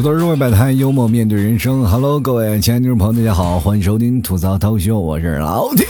[0.00, 1.86] 吐槽社会百态，幽默面对人生。
[1.86, 5.86] Hello，各位亲爱的听众朋友，大家好，欢迎收听吐槽涛秀，我是老铁。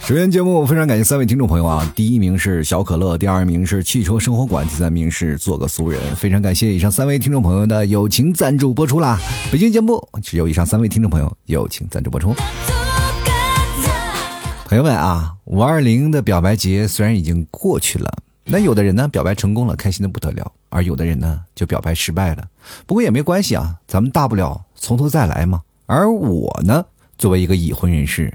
[0.00, 1.92] 首先，节目非常感谢三位听众朋友啊！
[1.94, 6.00] 第一名是小可乐，第二名是汽车生活馆，第三名是做个俗人。
[6.16, 9.20] 非常感谢以上三位听众朋友的友情赞助播出啦！
[9.52, 12.34] 北京节目只有以上三位听众朋友友情赞助播出。
[14.64, 18.10] 朋友们啊，五二零的表白节虽然已经过去了。
[18.44, 22.44] 那有的人呢，表白成功了，开心的不得了；而有的人呢，就表白失败了。
[22.86, 25.62] 不过也没关系啊，咱们大不了从头再来嘛。
[25.86, 26.84] 而我呢，
[27.18, 28.32] 作为一个已婚人士，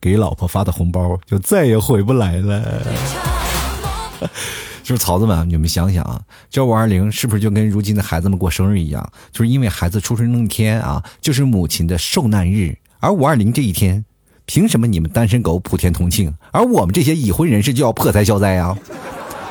[0.00, 2.82] 给老婆发的红包就再也回不来了。
[4.84, 9.10] 就是曹子们，你们想想啊，这五二零是不是就跟如今的孩子们过生日一样？
[9.32, 12.78] 就是因为孩子出生那天啊，就是母亲的受难日。
[13.00, 14.04] 而五二零这一天，
[14.44, 18.78] 凭什么你们单身狗普天同庆，而我们这些已婚人士就要破财消灾啊？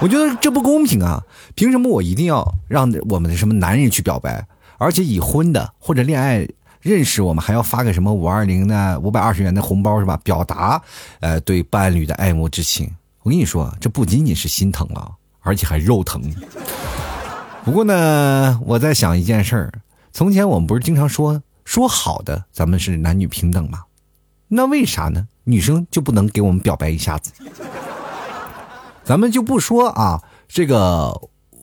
[0.02, 1.24] 我觉得这不公平啊！
[1.56, 4.46] 凭什么我一定要让我们的什么男人去表白，
[4.78, 6.48] 而且已婚的或者恋爱
[6.82, 10.20] 认识我们还要发个什么五二零的五百二十元的红包是吧？
[10.24, 10.82] 表达
[11.22, 12.92] 呃对伴侣的爱慕之情。
[13.24, 16.22] 我跟你说，这不仅仅是心疼了，而且还肉疼。
[17.64, 19.72] 不过呢，我在想一件事儿：
[20.12, 23.84] 从前我们不是经常说说好的咱们是男女平等吗？
[24.50, 25.28] 那为啥呢？
[25.46, 27.32] 女生就不能给我们表白一下子？
[29.06, 31.14] 咱们就不说啊，这个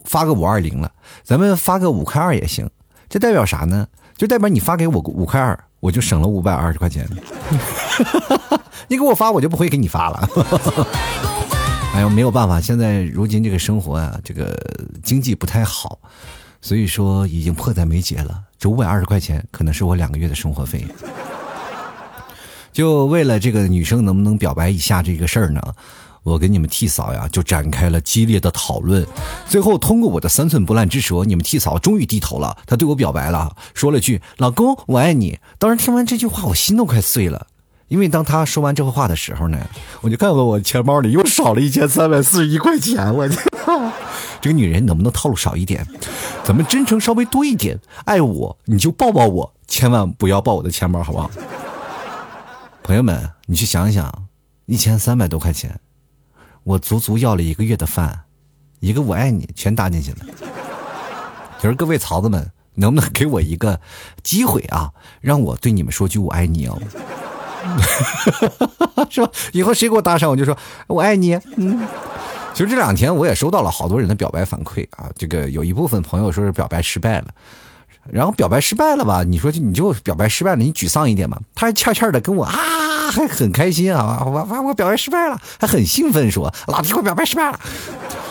[0.05, 0.93] 发个五二零了，
[1.25, 2.71] 咱们发个五块二也行。
[3.09, 3.87] 这代表啥呢？
[4.17, 7.05] 就代表你发给我五块二，我就省了五百二十块钱。
[8.87, 10.29] 你给我发，我就不会给你发了。
[11.95, 14.57] 哎呦，没有办法，现在如今这个生活啊，这个
[15.03, 15.99] 经济不太好，
[16.61, 18.41] 所以说已经迫在眉睫了。
[18.57, 20.87] 这五百二十块钱可能是我两个月的生活费。
[22.73, 25.61] 就为了这个女生能不能表白一下这个事儿呢？
[26.23, 29.07] 我跟你们替嫂呀，就展开了激烈的讨论。
[29.49, 32.57] 最后通过我的三寸不烂之舌，你们替嫂终于低头了。
[32.67, 35.39] 她对我表白了，说了句“老公，我爱你”。
[35.59, 37.49] 当时听完这句话，我心都快碎了。
[37.89, 39.59] 因为当他说完这个话的时候呢，
[40.01, 43.15] 我就看到我钱包里又少了一千三百四十一块钱。
[43.15, 43.93] 我操！
[44.41, 45.87] 这个女人能不能套路少一点？
[46.43, 47.79] 咱们真诚稍微多一点。
[48.05, 51.31] 爱我你就抱抱我，千万不要抱我的钱包，好不好？
[52.83, 54.27] 朋友们，你去想想，
[54.65, 55.79] 一千三百多块钱。
[56.65, 58.21] 我足足要了一个月的饭，
[58.81, 60.19] 一个我爱你全搭进去了。
[61.61, 63.81] 就是各位曹子们，能不能给我一个
[64.23, 64.91] 机会啊，
[65.21, 66.79] 让我对你们说句我爱你哦？
[69.09, 69.31] 是吧？
[69.53, 70.57] 以后谁给我搭讪，我就说
[70.89, 71.35] 我爱你。
[71.57, 71.87] 嗯，
[72.53, 77.29] 其实这两天我也收到了好多人的表白反馈啊，这个有一部分朋友说是表白失败了。
[78.11, 79.23] 然后表白失败了吧？
[79.23, 81.41] 你说你就表白失败了，你沮丧一点嘛？
[81.55, 82.53] 他还欠欠的跟我啊，
[83.13, 84.23] 还很开心啊！
[84.25, 87.61] 我我我表白失败了，还很兴奋说老弟我表白失败了。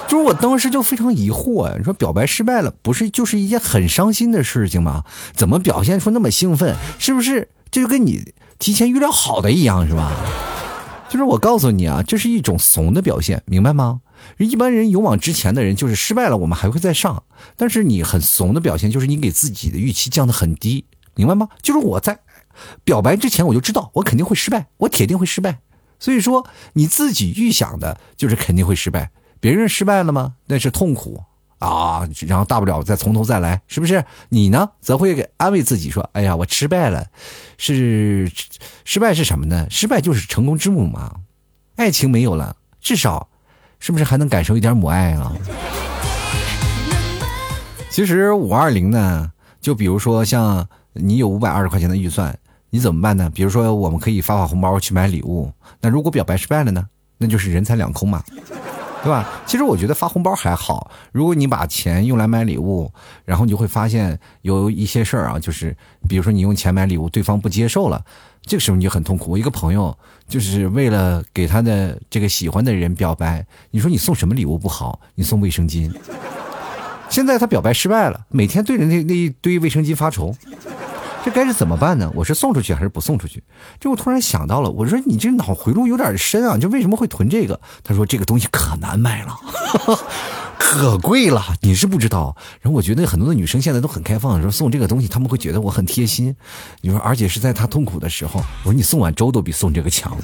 [0.08, 5.04] 就是我当时就非常疑惑，你说表白失败了，不是就是一件很伤心的事情吗？
[5.34, 6.76] 怎么表现出那么兴奋？
[7.00, 10.12] 是不是这就跟你提前预料好的一样是吧？
[11.10, 14.02] 就是我告诉你啊，这是一种怂的表现，明白吗？
[14.38, 17.24] 一般人勇往直前的人，就是失败了，我们还会再上。
[17.58, 21.48] 但是你很怂的表现，就是你给自己的预期降得很低，明白吗？
[21.62, 22.20] 就是我在
[22.84, 25.60] 表白之前，我就知道我肯定会失败，我铁定会失败。
[26.00, 29.12] 所以说，你自己预想的就是肯定会失败。
[29.40, 30.36] 别人失败了吗？
[30.48, 31.24] 那是痛苦
[31.60, 34.04] 啊，然后大不了再从头再来，是不是？
[34.30, 37.08] 你呢，则会安慰自己说：“哎呀，我失败了，
[37.58, 38.32] 是
[38.84, 39.68] 失败是什么呢？
[39.70, 41.16] 失败就是成功之母嘛。
[41.76, 43.28] 爱情没有了，至少。”
[43.84, 45.34] 是不是还能感受一点母爱啊？
[47.90, 52.38] 其实五二零呢，就比如说像你有五百二十块钱的预算，
[52.72, 53.30] 你怎么办呢？
[53.30, 55.54] 比如说我们可以发发红包去买礼物。
[55.80, 56.88] 那如果表白失败了呢？
[57.20, 58.24] 那就是人财两空嘛，
[59.04, 59.30] 对吧？
[59.46, 62.92] 其实我觉得发红包还好，如果你把钱用来买礼物，
[63.26, 65.78] 然后你就会发现有一些事儿啊，就是
[66.10, 68.04] 比如说你用钱买礼物，对方不接受了。
[68.44, 69.30] 这个时候你就很痛苦。
[69.30, 69.96] 我一个朋友
[70.28, 75.00] 就是为了给他的这个喜欢的人表白，你说你送什么礼物不好？
[75.14, 75.94] 你送卫生巾。
[77.08, 80.34] 现在他表白失败了，每天对着那那一堆卫生巾发愁，
[81.24, 82.12] 这该是怎么办呢？
[82.16, 83.44] 我是送出去还是不送出去？
[83.80, 87.60] 这我突然想到了，我说你这脑回路有点深啊，就为什么会囤这个？
[87.84, 89.38] 他说这个东西可难卖了。
[90.58, 92.36] 可贵了，你是不知道。
[92.62, 96.36] 然后我觉得很多的女生现在都很开放，说送这个东西他们会觉得我很贴心。
[96.82, 100.16] 你说，而且是在她痛苦的时候，我说你送碗粥都比送这个强。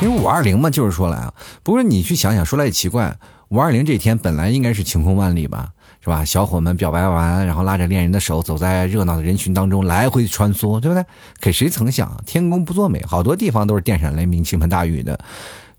[0.00, 1.32] 因为五二零嘛，就是说来啊。
[1.62, 3.16] 不过你去想想，说来也奇怪，
[3.48, 5.70] 五二零这天本来应该是晴空万里吧，
[6.08, 6.24] 是吧？
[6.24, 11.04] 小伙们表白完，然后拉着恋人的手，走在热闹的人群当中来回穿梭，对不对？
[11.38, 15.18] 可谁曾想，天公不作美，好多地方都是电闪雷鸣、倾盆大雨的。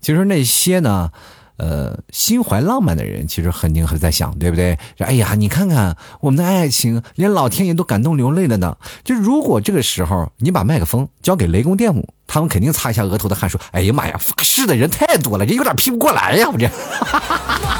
[0.00, 1.10] 其实那些呢。
[1.62, 4.78] 呃，心怀浪漫的人，其实肯定还在想，对不对？
[4.96, 8.78] 哎呀，你看看我们的爱情，连老天爷都感动流泪了呢。
[9.04, 16.66] 就如果这个时候你把麦克风交给雷公电母，他们肯定擦一下额头的汗，说：“哎呀妈呀，发誓的人太多了，这有点批不过来呀，我这。”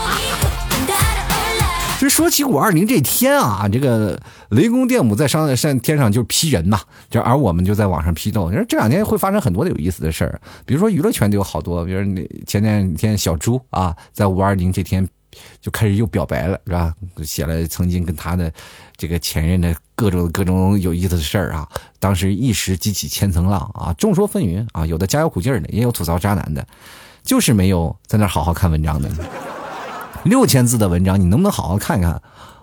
[2.01, 4.19] 其实说起五二零这天啊，这个
[4.49, 6.81] 雷公电母在上上天上就批人嘛，
[7.11, 8.49] 就而我们就在网上批斗。
[8.49, 15.07] 你说这两天会发生很多的有意思的事儿，比如说娱乐圈都有好多，比如那前两天小猪啊，在五二零这天
[15.61, 16.95] 就开始又表白了，是吧？
[17.23, 18.51] 写了曾经跟他的
[18.97, 21.69] 这个前任的各种各种有意思的事儿啊，
[21.99, 26.67] 当时一时激起千层浪啊，众说纷纭啊，有的加油鼓劲儿的，也有吐槽渣男的，
[27.23, 29.11] 就是没有在那好好看文章的。
[30.25, 32.21] 六千字的文章，你能不能好好看看？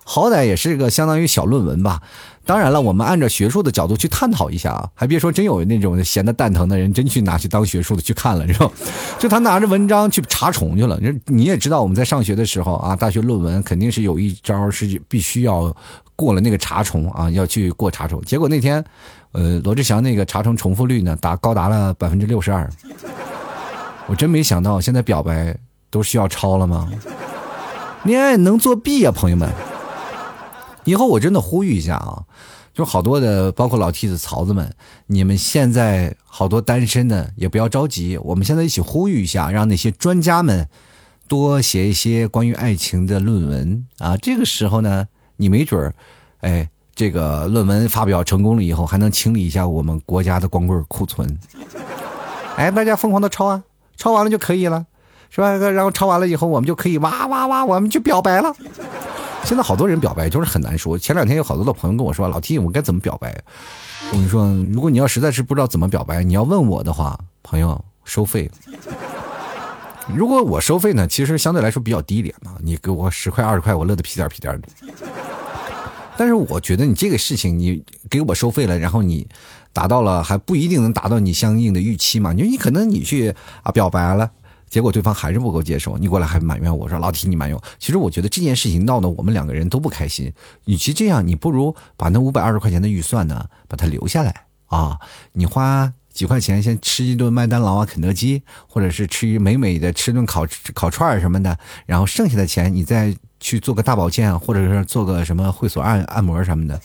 [0.10, 2.02] 好歹也是个相当于小论文吧。
[2.46, 8.72] 当然了，我们按照学术的角度去探讨一下啊，还别说真有那种闲的蛋疼的人，真去拿去当学术的去看了，是吧？
[9.20, 10.98] 就他拿着文章去查重去了。
[11.26, 15.76] 你也知道，我们在上学的时候啊，大学论文肯定是有一招是必须要
[16.16, 18.22] 过了那个查重啊，要去过查重。
[18.22, 18.82] 结果那天，
[19.34, 22.70] 呃，罗志祥那个查重重复率呢，达高达了百分之六十二。
[24.06, 25.54] 我真没想到，现在表白
[25.90, 26.90] 都需要抄了吗？
[28.08, 29.52] 恋爱能作弊呀，朋友们！
[30.86, 32.24] 以后我真的呼吁一下啊，
[32.74, 34.74] 就好多的，包括老替子、曹子们，
[35.08, 40.70] 你们现在好多单身的也不要着急，我们现在一起呼吁一下，让那些专家们
[41.28, 44.16] 多写一些关于爱情的论文啊。
[44.16, 45.06] 这个时候呢，
[45.36, 45.94] 你没准儿，
[46.40, 51.38] 哎，这个论文发表成功了以后，还能清理一下我们国家的光棍库存。
[52.56, 53.62] 哎，大家疯狂的抄啊，
[53.98, 54.86] 抄完了就可以了。
[55.30, 55.52] 是吧？
[55.58, 58.54] 然后抄完了以后，我们就可以哇哇哇，我们就表白了。
[59.44, 60.98] 现在好多人表白就是很难说。
[60.98, 63.34] 前两天有好多的朋友跟我说：“老 T，我该怎么表白？”
[64.12, 68.52] 我跟你说，如果你要实在是不知道怎么表白，你要问我的话，朋友收费。
[70.14, 72.56] 如果我收费呢，其实相对来说比较低廉嘛。
[72.62, 74.68] 你给我十块二十块，我乐得屁颠屁颠的。
[76.18, 79.26] 但是我觉得你这个事情，你给我收费了，然后你
[79.72, 82.34] 达到了，还不一定能达到你相应的预期嘛。
[82.34, 83.34] 你说你可能你去
[83.64, 84.30] 啊表白了。
[84.70, 87.58] 结果对方还是不够接受，你过来还埋怨我说老提你埋怨。
[87.80, 90.32] 其实我觉得这件事情闹得我们两个人都不开心。
[90.66, 94.98] 与其这样，你不如把那五百二十块钱的预算呢，把它留下来啊。
[95.34, 106.80] 你花几块钱先吃一顿麦当劳啊、肯德基，或者是吃一美美的吃顿烤烤串什么的，然后剩下的钱你再去做个大保健，或者是做个什么会所按按摩什么的。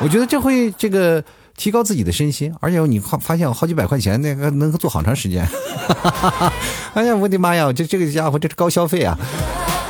[0.00, 1.24] 我觉得这会这个。
[1.58, 5.46] 提高自己的身心，而且你发发现好几百块钱那个能够做好长时间。
[6.94, 9.18] 哎呀，我的妈呀，这这个家伙这是高消费啊！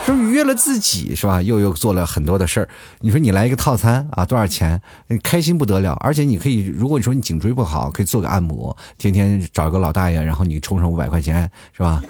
[0.07, 1.43] 说愉悦了自己是吧？
[1.43, 2.69] 又又做了很多的事儿。
[3.01, 4.81] 你说你来一个套餐啊，多少钱？
[5.23, 5.93] 开心不得了。
[6.01, 12.03] 而且你可以，如果你说你颈椎不好，可以做个按摩，天天找一个老大爷，然后你充上五百块钱是吧？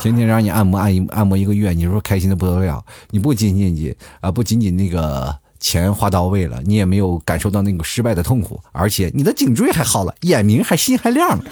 [0.00, 2.84] 天天让你按摩按一按摩一个月，你说开心的不得了。
[3.10, 5.38] 你不仅仅你啊，不仅仅那个。
[5.66, 11.44] 钱花到位了，你也没有感受到那个失败的痛苦，而且你的颈椎还好了，眼明还心还亮了。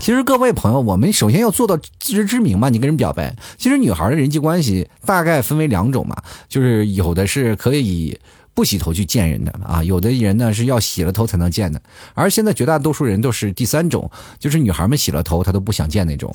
[0.00, 2.68] 其实各位朋友，我们首先要做到自知之明嘛。
[2.68, 8.18] 你跟人表白，其实女孩的人际关系大概分为两种嘛，就是有的是可以。
[8.54, 11.82] 不洗头去见人的啊，有的人呢是要洗了头才能见的，
[12.14, 16.32] 而现在绝大多数人都是第三种，就是女孩们洗了头她都不想见那种。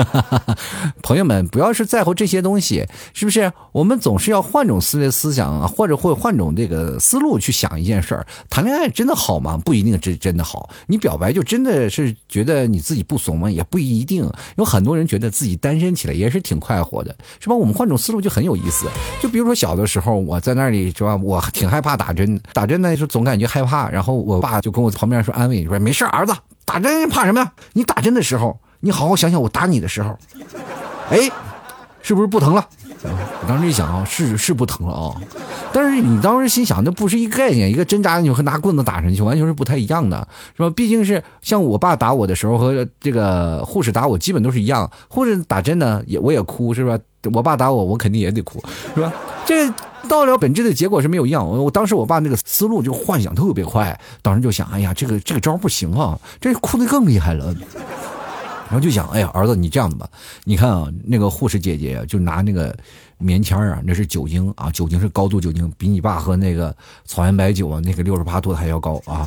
[1.02, 3.50] 朋友们，不要是在乎这些东西，是不是？
[3.72, 8.26] 我们总是要换种思维思想啊，或者会换种这个思路去想一件事儿。
[8.50, 9.56] 谈恋爱真的好吗？
[9.64, 10.68] 不一定真真的好。
[10.86, 13.50] 你表白就真的是觉得你自己不怂吗？
[13.50, 14.30] 也不一定。
[14.56, 17.54] 有很多人觉得自己单身起来也是挺快活的，是吧？
[17.54, 18.86] 我们换种思路就很有意思。
[19.22, 20.89] 就比如说小的时候我在那里。
[20.92, 21.16] 是吧？
[21.16, 23.88] 我挺害怕打针，打针呢就总感觉害怕。
[23.90, 26.32] 然后我爸就跟我旁边说安慰，说没事儿子，
[26.64, 27.52] 打针怕什么呀？
[27.72, 30.18] 你打针的时候，你好好想想我打你的时候，
[31.10, 31.30] 哎，
[32.02, 32.66] 是不是不疼了？
[33.02, 35.16] 我当时一想啊，是是不疼了啊。
[35.72, 40.68] 但是你当时心想，那不是一个概念，一个针扎进去和拿棍子打上去完全是不太一样的，是吧？
[40.76, 44.90] 毕竟是像我爸打我的时候和这个护士打我基本都是一样。
[45.08, 46.98] 护士打针呢，也我也哭，是吧？
[47.32, 48.62] 我爸打我，我肯定也得哭，
[48.94, 49.10] 是吧？
[49.46, 49.72] 这。
[50.08, 51.46] 到了本质的结果是没有一样。
[51.46, 57.54] 我当时我爸那个思路就幻想特别快，当时就想，哎呀，这个这个招不行啊，这哭的更厉害了。
[58.68, 60.08] 然后就想，哎呀，儿子，你这样子吧，
[60.44, 62.72] 你看啊，那个护士姐姐就拿那个
[63.20, 66.74] 棉签啊，那是酒精啊，酒精是高度酒精，比你爸喝那个
[67.04, 69.24] 草原白酒啊，那个六十八度的还要高啊。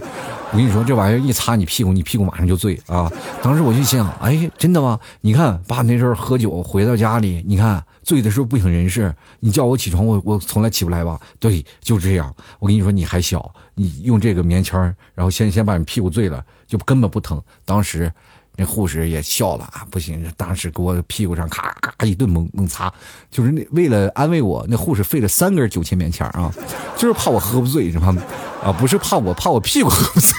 [0.51, 3.11] 我跟你说，这玩意儿一擦你屁股，你屁股马上就醉啊。
[3.41, 4.99] 当时我就想，哎，真的吗？
[5.21, 7.83] 你看爸那时候喝酒回到家里，你看。
[8.03, 11.17] 醉的时候不省人事，你叫我起床，我我从来起不来吧？
[11.39, 12.35] 对，就这样。
[12.59, 14.77] 我跟你说，你还小，你用这个棉签
[15.15, 17.41] 然后先先把你屁股醉了，就根本不疼。
[17.63, 18.11] 当时
[18.55, 22.93] 那护士也笑了啊，不行，当时给我屁股上咔咔一顿猛猛擦，
[23.31, 26.53] 就是那为了安慰我，那护士费了三根酒千棉签啊，
[26.95, 28.21] 就是怕我喝不醉，知道吗？
[28.63, 30.33] 啊，不是怕我怕我屁股喝不醉，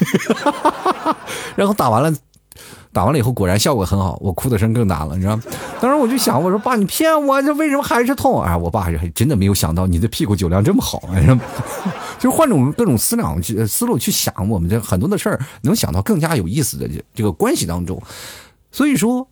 [1.57, 2.17] 然后打完了。
[2.95, 5.43] 打完了以后，果然效果很好，我哭的声更大了，你知道吗？
[5.81, 8.41] 当时我就想，我说爸，你骗我，这为什么还是痛？
[8.41, 11.43] 啊，我爸还还真的没有想到你的屁股酒量这么好，你知道吗
[12.21, 18.01] 就是换种各种思量思路去想，我们这很多的事儿能想到更加有意思的这个关系当中。
[18.71, 19.27] 所以说，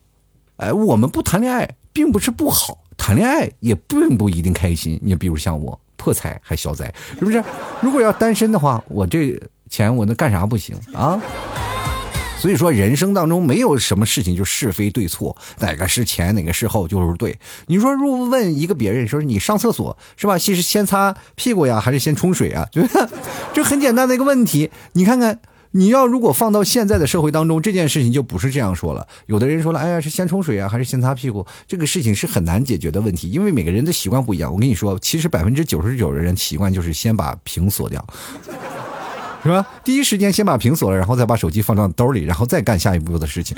[0.57, 4.99] 哎，我们不谈恋爱并不是不好，谈恋爱也并不一定开心。
[5.01, 7.43] 你比如像我破财还消灾，是不是？
[7.81, 9.41] 如果要单身的话，我这
[9.71, 11.19] 钱我能干啥不行啊？
[12.43, 17.39] 所以说，人生当中没有什么事情就是非对错，哪个是前，哪个是后就是对。
[17.69, 20.37] 你说，如果问一个别人说是你上厕所是吧？
[20.37, 22.67] 其实先擦屁股呀，还是先冲水啊？
[22.75, 22.83] 就
[23.55, 24.73] 这很简单的一个问题。
[24.95, 25.39] 你看看，
[25.71, 29.07] 你要如果放到现在的社会当中，这件事情就不是这样说了。
[29.27, 31.47] 有的人说了，哎呀，是先冲水啊，还是先擦屁股？
[31.69, 34.53] 这个事情是很难解决的问题，因为每个人的习惯不一样。
[34.53, 38.05] 我跟你说，其实百分之九十九的人习惯就是先把屏锁掉。
[39.43, 39.67] 是吧？
[39.85, 43.57] 第一时间先把屏锁了，然后再把手机放到兜里，然后再干下一步的事情。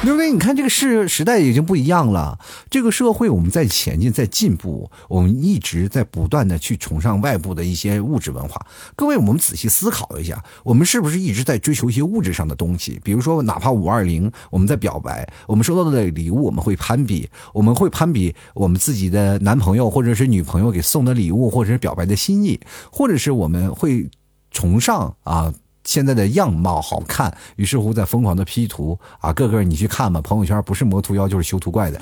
[0.00, 0.30] 对不对？
[0.30, 2.38] 你看这个时时代已经不一样了，
[2.70, 8.64] 这个社会我们在前进，在进步，我们一直在不断的去崇尚外部的一些物质文化。
[8.94, 13.00] 各位，我们仔细思考一下，我们是不是一直在追求一些物质上的东西？
[13.02, 22.60] 比如说，哪怕五二零，我们在表白，我们收到的礼物，我们会攀比，我们会攀比我们自己的男朋友或者是女朋友给送的礼物，或者是表白的心意，
[22.92, 24.08] 或者是我们会。
[24.50, 25.52] 崇尚啊，
[25.84, 32.00] 现在的样貌好看，于是乎在疯狂的 P 图啊，个个你去看吧，朋友圈不是魔图妖就是修图怪的。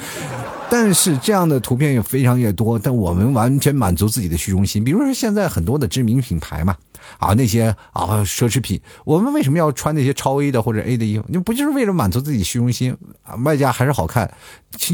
[0.68, 4.82] 但是这样的图片也非常越多，但我们完全满足自己的虚荣心。
[4.82, 6.76] 比如说现在很多的知名品牌嘛，
[7.18, 11.24] 啊那些啊奢侈品，我们为什么要穿那些超 A 的或者 A 的衣服？
[11.28, 13.34] 你不就是为了满足自己虚荣心啊？
[13.44, 14.32] 外加还是好看。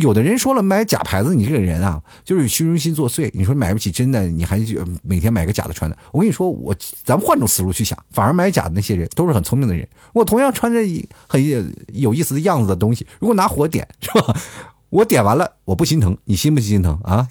[0.00, 3.30] 有的人说了，买假牌子，你这个人啊，就是虚荣心作祟。
[3.34, 4.60] 你说买不起真的，你还
[5.02, 5.96] 每天买个假的穿的。
[6.12, 9.88] 我跟你说，我咱们换种思路去想，反而买假的那些人都是很聪明的人。
[10.12, 10.78] 我同样穿着
[11.26, 11.42] 很
[11.92, 14.36] 有意思的样子的东西，如果拿火点，是吧？
[14.90, 17.26] 我点完了，我不心疼，你心不心疼啊？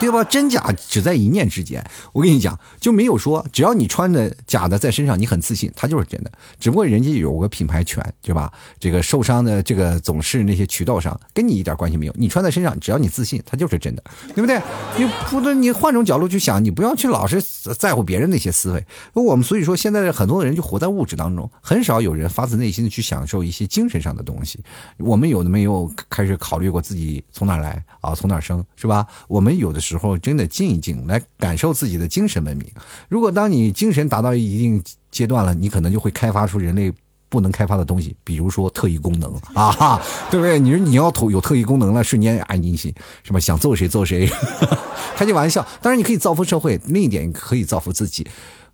[0.00, 0.22] 对吧？
[0.24, 1.84] 真假只在一念之间。
[2.12, 6.30] 我跟你讲，就没有说只要你穿的假的在身上，你很自信，它就是真的。
[6.58, 8.52] 只不过人家有个品牌权，对吧？
[8.78, 12.14] 这个受伤的这个总是那些渠道商，跟你一点关系没有。
[12.16, 14.02] 你穿在身上，只要你自信，它就是真的，
[14.34, 14.60] 对不对？
[14.98, 17.40] 你不能，你换种角度去想，你不要去老是
[17.78, 18.84] 在乎别人那些思维。
[19.12, 24.62] 我们所以说，现在很多的人就活在物质当中，很少有人发自内心的去享受一些精神上的东西。
[24.98, 28.14] 我们有的没有开始考虑过自己从哪来啊？
[28.14, 29.06] 从哪生是吧？
[29.28, 32.66] 我们有的时候真的静一静，来感受自己的精神文明。
[33.08, 36.90] 如果当你精神达到一定阶段了，你可能就会开发出人类
[37.28, 40.58] 不能开发的东西，比如说特异功能 啊，哈对不对？
[40.58, 43.38] 你说你要有特异功能了，瞬间安静心是吧？
[43.38, 44.26] 想揍谁揍谁，
[45.14, 45.66] 开句玩笑。
[45.82, 48.26] 当然你可以造福社会，另一点可以造福自己。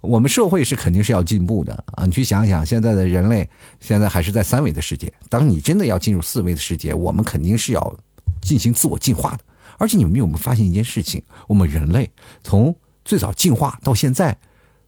[0.03, 2.07] 我们社会是肯定是要进步的啊！
[2.07, 3.47] 你去想想，现在的人类
[3.81, 7.95] 现在还是在三维的世界，当你真的要进入四维的世界，我们肯定是要
[8.41, 9.41] 进行自我进化的。
[9.81, 11.23] 而且你们有没有发现一件事情？
[11.49, 12.11] 我们人类
[12.45, 14.39] 从最早进化到现在，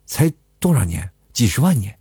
[0.05, 0.31] 才
[0.61, 1.11] 多少年？
[1.33, 1.99] 几十万年，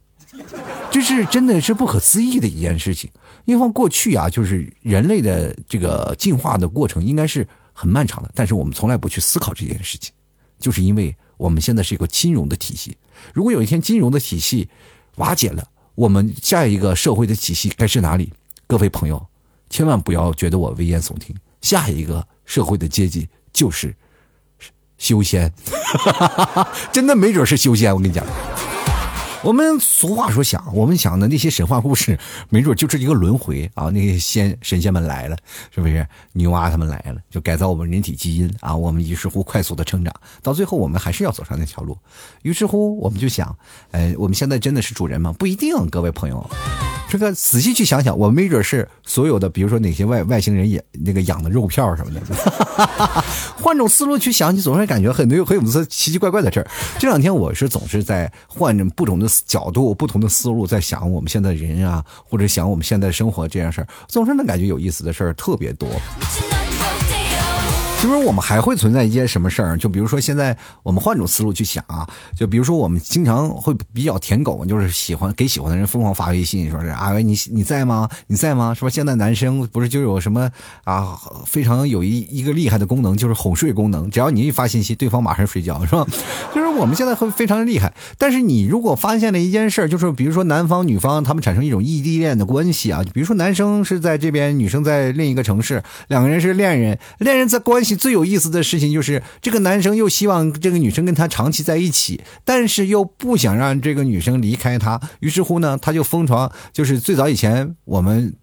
[0.91, 3.09] 这是真的是不可思议的一件事情。
[3.45, 10.13] 因为过去啊，就是人类的这个进化的过程应该是很漫长的，但是我们从来不去思考这件事情，
[10.59, 12.97] 就是因为我们现在是一个金融的体系。
[13.33, 14.67] 如果有一天金融的体系
[15.15, 18.33] 瓦解了，我们下一个社会的体系该是哪里？
[18.67, 19.25] 各位朋友，
[19.69, 22.27] 千万不要觉得我危言耸听，下一个。
[22.51, 23.95] 社会的阶级就是
[24.97, 25.49] 修仙，
[26.91, 27.93] 真的没准是修仙。
[27.95, 28.25] 我跟你讲。
[29.41, 33.85] 我们俗话说想，我们想的那些神话故事，没准就是一个轮回啊！
[33.85, 35.37] 那些仙神仙们来了，
[35.73, 36.05] 是不是？
[36.33, 38.75] 女娲他们来了，就改造我们人体基因啊！
[38.75, 41.97] 我们于是乎快速的成长，到最后我们还是要走上那条路。
[42.43, 43.57] 于是乎，我们就想，
[43.91, 45.33] 呃，我们现在真的是主人吗？
[45.39, 46.47] 不一定，各位朋友，
[47.11, 52.21] 这个仔细去想想，我没准是所有的，比如说哪些外外星人也那个养的肉票什么的。
[53.61, 56.67] 换种思路去想，你总是感觉很多很有思奇奇怪怪的事儿。
[56.97, 59.27] 这两天我是总是在换着不同的。
[59.47, 65.89] 角度不同的思路，在想我们现在人啊，或者想我们现在生活这件事儿，总是能感觉有意思的事儿特别多。
[68.01, 69.77] 就是我们还会存在一件什么事儿？
[69.77, 78.09] 就比如说现在我们换种思路去想啊，就比如说我们经常会比较舔狗，就是喜欢给喜欢的人疯狂发微信，说是啊喂你你在吗？
[78.25, 78.73] 你在吗？
[78.73, 78.89] 是吧？
[78.89, 80.49] 现在男生不是就有什么
[80.83, 81.15] 啊
[81.45, 86.03] 非常有一一个厉害的功能，就是哄睡功能，只要你一发信息，对方马上睡觉，是吧？
[86.55, 87.93] 就是我们现在会非常厉害。
[88.17, 97.90] 但是你如果发现了一件事儿，就是比如说男方女方他们产生一种异地恋的关系啊，比如说男生是在这边，女生在另一个城市，两个人是恋人，恋人在关系。
[97.95, 104.99] 最有意思的事情就是，这个男生又希望这个女生跟他长期在一起，但是又不想让这个女生离开他。
[105.19, 108.33] 于是乎呢，他就疯狂，就是最早以前我们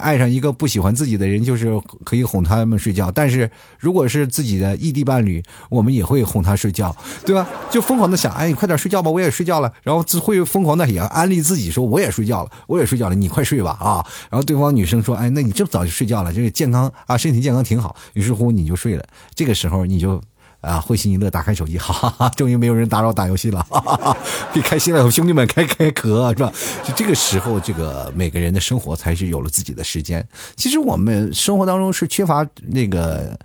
[0.00, 3.10] 爱上一个不喜欢自己的人，就是可以哄他们睡觉。
[3.10, 7.48] 但是如果是自己的异地伴侣，我们也会哄他睡觉，对吧？
[7.70, 9.72] 就疯狂的想，哎，你快点睡觉吧，我也睡觉了。
[9.82, 14.04] 然后会疯狂的也安利自己说，我也睡觉了，我也睡觉了，你快睡吧啊！
[14.28, 17.96] 然后对方女生说，哎，那你这么早就睡觉了，这个健康啊，身体健康挺好。
[18.14, 19.04] 于是乎你就睡了。
[19.34, 20.22] 这个时候你就
[20.60, 24.16] 啊会心一乐，打开手机，哈哈哈，终于没有人打扰打游戏了，哈哈哈，
[24.52, 26.52] 可以开心了，兄弟们开开壳是吧？
[26.84, 30.26] 就这个时候，这个每个人的生活才是有了自己的时间。
[30.56, 33.38] 其实我们生活当中是缺乏那个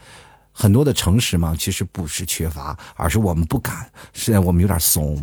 [0.52, 1.56] 很多的诚实吗？
[1.58, 5.22] 其实不是缺乏，而是我们不敢，是我们有点怂。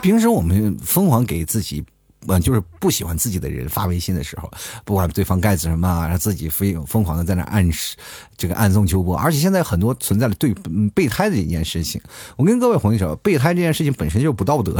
[0.00, 1.84] 平时我们疯狂给自己。
[2.26, 4.50] 嗯，就是不喜欢自己的人发微信的时候，
[4.84, 7.96] 不管对方盖子什么，让自己非疯狂的在那暗示，
[8.36, 9.16] 这个暗送秋波。
[9.16, 10.52] 而且现在很多存在了对
[10.94, 12.00] 备胎的一件事情。
[12.36, 14.72] 我跟各位朋友说，备胎这件事情本身就不道德，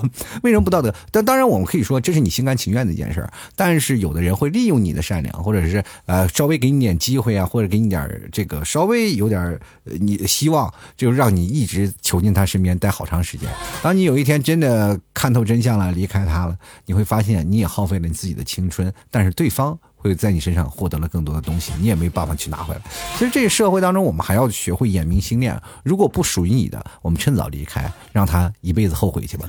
[0.42, 0.94] 为什么不道德？
[1.10, 13.48] 但当然我们可以说这是你心甘情愿的一件事但是有的人会利用你的善良，或者是呃稍微给你点机会啊，或者给你点这个稍微有点你希望，就让你一直囚禁他身边待好长时间。
[13.82, 16.54] 当你有一天真的看透真相了，离开他了。
[16.84, 22.80] 你会发现，你也耗费了你自己的青春，但是对方会在你身上获得了更多的东西，你也没办法去拿回来。
[23.16, 25.58] 其实这个社会当中，我们还要学会眼明心亮。
[25.82, 29.48] 如果不属于你的，我们趁早离开，让他一辈子后悔去吧。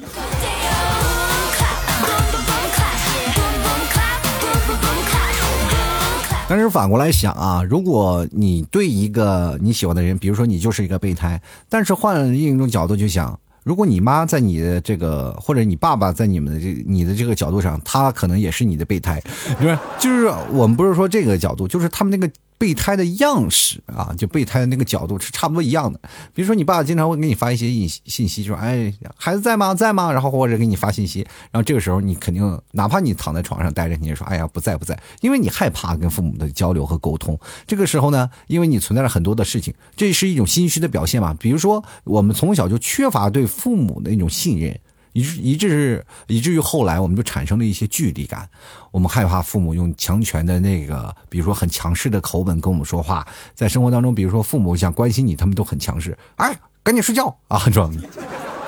[6.47, 13.37] 但是反过来想啊，如果你对一个你喜欢的人，比如说你就是一个备胎，但是换另一种角度去想。
[13.67, 19.21] 如果你妈在你的这个，或者你爸爸在你们的这你的这个角度上，他可能也是你的备胎，
[19.59, 19.77] 就是？
[19.99, 22.31] 就是我们不是说这个角度，就是他们那个。
[22.57, 25.99] 备胎的样式啊，就备胎的那个角度是差不多一样的。
[26.33, 29.75] 比如说，你爸经常会给你发一些信信息，就说：“哎，孩子在吗？
[29.75, 31.19] 在吗？”然后或者给你发信息，
[31.51, 37.39] 然后这个时候你肯定，哪怕你躺在床上待着，你也说：“哎呀，不在不在。”因为你害怕跟父母的交流和沟通。
[37.67, 41.35] 这个时候呢，因为你存在了很多的事情，这是一种心虚的表现嘛。
[41.39, 44.79] 比如说，我们从小就缺乏对父母的一种信任。
[45.17, 48.47] 以致以致以至于后来我们就产生了一些距离感，
[48.91, 53.25] 我们害怕父母用强权的那个，比如说很强势的口吻跟我们说话，
[53.55, 57.89] 在生活当中，比如说父母想关心你，他们都很强势，哎，赶紧睡觉啊，是吧？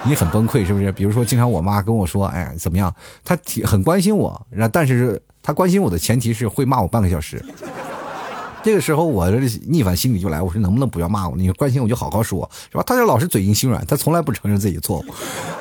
[0.06, 0.92] 你很崩溃是不是？
[0.94, 2.94] 比如说经常我妈跟我说，哎，怎么样？
[3.24, 7.44] 她挺很关心我，然但是她关心我的前提是会骂我半个小时。
[8.62, 11.36] 这个时候，我的逆反心理就来，我说能不能不要骂我？
[11.38, 12.84] 你关心我就好好说，是吧？
[12.86, 15.06] 他就老是嘴硬心软，他从来不承认自己错误。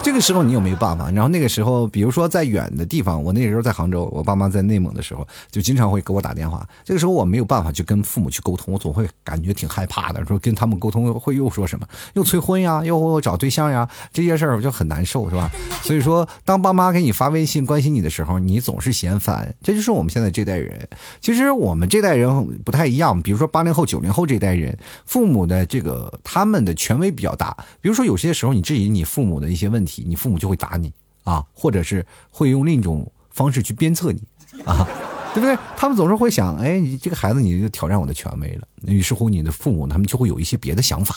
[0.02, 1.10] 这个时候你有没有办法？
[1.12, 6.66] 然后那个时候，比如说在远的地方，我那个时候在杭州，我爸妈在内蒙的时候，就经常会给我打电话。
[6.84, 15.48] 这个时候我没有办法去跟父母去沟通，我总会感觉挺害怕的，说跟他们沟通会又说什么，又催婚呀，又找对象呀，这些事儿我就很难受，是吧？
[15.82, 19.54] 所以说，当爸妈给你发微信关心你的时候，你总是嫌烦。
[19.62, 20.88] 这就是我们现在这代人。
[21.20, 22.87] 其实我们这代人不太。
[22.88, 27.56] 一样，比如说八零后、九零后这一代人，父母的这个他们的权威比较大。
[27.80, 30.92] 比如说有些时候你质疑你父母的一些问题，你父母就会打你
[31.24, 34.22] 啊，或者是会用另一种方式去鞭策你
[34.64, 34.88] 啊。
[35.34, 35.56] 对不对？
[35.76, 38.62] 他们总是会想，哎，你这个孩子，你就挑战我的权威了。
[38.86, 41.14] 于是乎，你的父母他们就会有一些别的想法。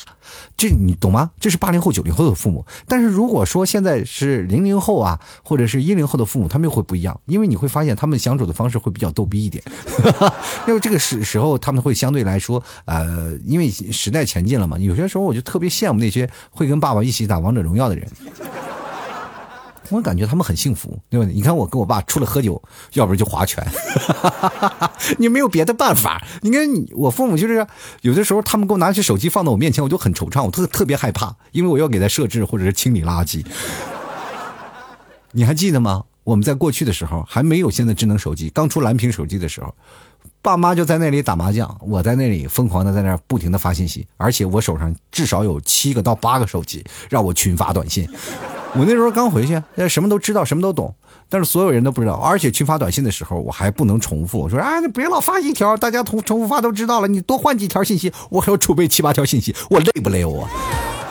[0.58, 1.32] 这你懂吗？
[1.40, 2.66] 这是八零后、九零后的父母。
[2.88, 7.20] 但是如果说现在是零零后啊，或者是一零后的父母，他们又会不一样。
[7.26, 9.64] 因为你会发现，他们相处的方式会比较逗逼一点。
[10.68, 14.78] 因为这个时时候，他们会相对来说，呃，因为时代前进了嘛。
[14.78, 18.08] 有些时候，我就特别羡慕那些会跟爸爸一起打王者荣耀的人。
[19.92, 21.26] 我感觉他们很幸福，对吧？
[21.32, 22.62] 你看我跟我爸除了喝酒，
[22.94, 23.66] 要不然就划拳，
[25.20, 26.26] 你没有别的办法。
[26.42, 27.68] 你看你我父母就是
[28.02, 33.46] 有的时候，他们给我拿起手机放到我面前，我就很惆怅，我特特别害怕，因为我要给他设置或者是清理垃圾。
[35.34, 36.04] 你还记得吗？
[36.24, 39.74] 我们在过去的时候还没有现在智能手机，刚出蓝屏手机的时候，
[40.42, 48.08] 爸妈就在那里打麻将，我在那里疯狂的在那不停的发信息，而且我手上至少有七个到八个手机让我群发短信。
[48.74, 50.94] 我那时候刚回去，那什么都知道，什么都懂，
[51.28, 52.14] 但是所有人都不知道。
[52.16, 54.40] 而且群发短信的时候，我还不能重复。
[54.40, 57.08] 我说啊，你别老发一条，大家重重复发都知道了。
[57.08, 60.48] 你多换几条信息，我还要储备七八条信息，我累不累我？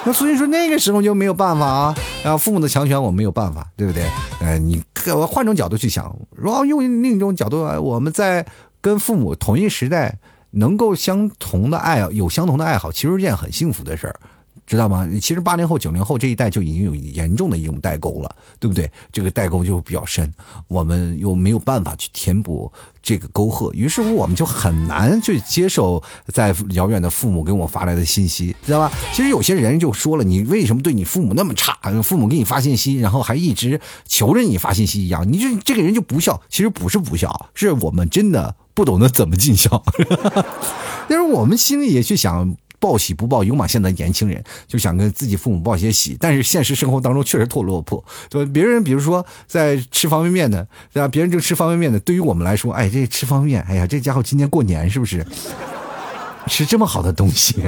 [0.05, 1.95] 那所以说那个时候就没有办法啊。
[2.25, 4.05] 然后父母的强权我没有办法，对不对？
[4.41, 4.83] 呃，你
[5.15, 8.47] 我换种角度去想，然后用另一种角度，我们在
[8.81, 10.19] 跟父母同一时代，
[10.53, 14.17] 能够相同的爱，有相同的爱好，其实是件很幸福的事儿。
[14.71, 15.05] 知道吗？
[15.21, 18.89] 其实八零后、九零后这一代就已经有严重的一种代沟了，对不对？
[19.11, 20.33] 这个代沟就比较深，
[20.69, 28.93] 我们又没有办法去填补这个沟壑，于是乎我们就很难去接受在遥远的父母给我发来的信息，知道吧？
[29.13, 31.77] 其实有些人就说了，你为什么对你父母那么差？
[32.05, 36.41] 父母给你发信息，然后还一直求着你发信息一样，你这这个人就不孝。
[36.49, 39.83] 其实不是不孝，是我们真的不懂得怎么尽孝。
[41.11, 42.55] 但是我们心里也去想。
[42.81, 48.51] 报喜不报忧嘛，现在年轻人就想跟自己父母报些喜，但是现实生活当中确实特落魄，对吧？
[48.53, 51.07] 别人比如说在吃方便面的，对吧？
[51.07, 55.25] 别人正吃方便面的，对于我们来说，哎，这吃方便面，哎呀，这家伙今年过年是不是
[56.47, 57.63] 吃这么好的东西？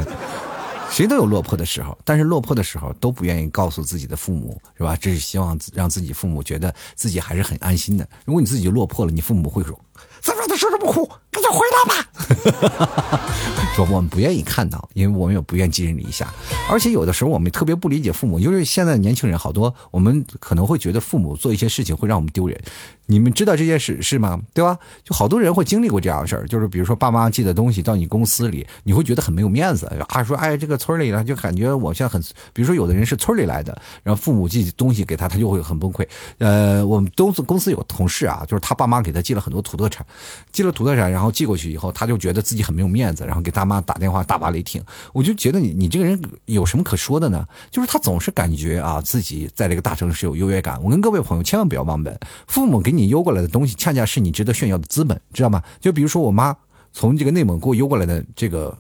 [0.90, 4.96] 谁都有落魄的时候，但是落魄的时候都不愿意告诉自己的父母，是吧？
[5.00, 8.06] 这是希望让自己父母觉得自己还是很安心的。
[8.24, 9.78] 如果你自己落魄了，你父母会说。
[10.20, 11.06] 怎么他说这么苦？
[11.30, 12.08] 赶紧回来吧！
[13.74, 16.32] 说我们不愿意看到，因为我们也不愿寄人篱下。
[16.70, 22.60] 而且有的时候我们特别不理解父母，因为现在年轻人好多，我们可能会觉得父母做一些事情会让我们丢人。
[23.06, 24.40] 你们知道这件事是吗？
[24.54, 24.78] 对吧？
[25.04, 30.22] 就好多人会经历过这样的事儿，就是比如说爸妈寄的东西到你公司里，你会觉得很没有面子啊。
[30.22, 36.06] 说哎，这个村里呢，就感觉我现在很，比如说有的人是村里来的，然后父母寄东西给他，他就会很崩溃。
[36.38, 40.06] 呃，我们都公司有同事啊，就是他爸妈给他寄了很多土特产。
[40.52, 44.82] 寄了土特产，然后寄过去以后，他就就觉得自己很没有面子，然后给大妈打电话大发雷霆。
[45.14, 47.46] 我就觉得你你这个人有什么可说的呢？
[47.70, 50.78] 就是他总是感觉啊自己在这个大城市有优越感。
[50.82, 55.62] 我跟各位朋友千万不要忘本，父母给你邮过来的东西，恰恰是你值得炫耀的资本，知道吗？
[55.80, 56.54] 就比如说我妈
[56.92, 58.76] 从这个内蒙给我邮过来的这个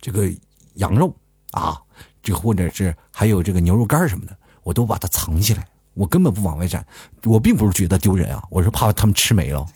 [0.00, 0.30] 这个
[0.74, 1.12] 羊肉
[1.50, 1.76] 啊，
[2.22, 6.86] 这或者是还有这个牛肉干什么的，我都把它藏起来，我根本不往外展。
[7.24, 9.66] 我并不是觉得丢人啊，我是怕他们吃没了。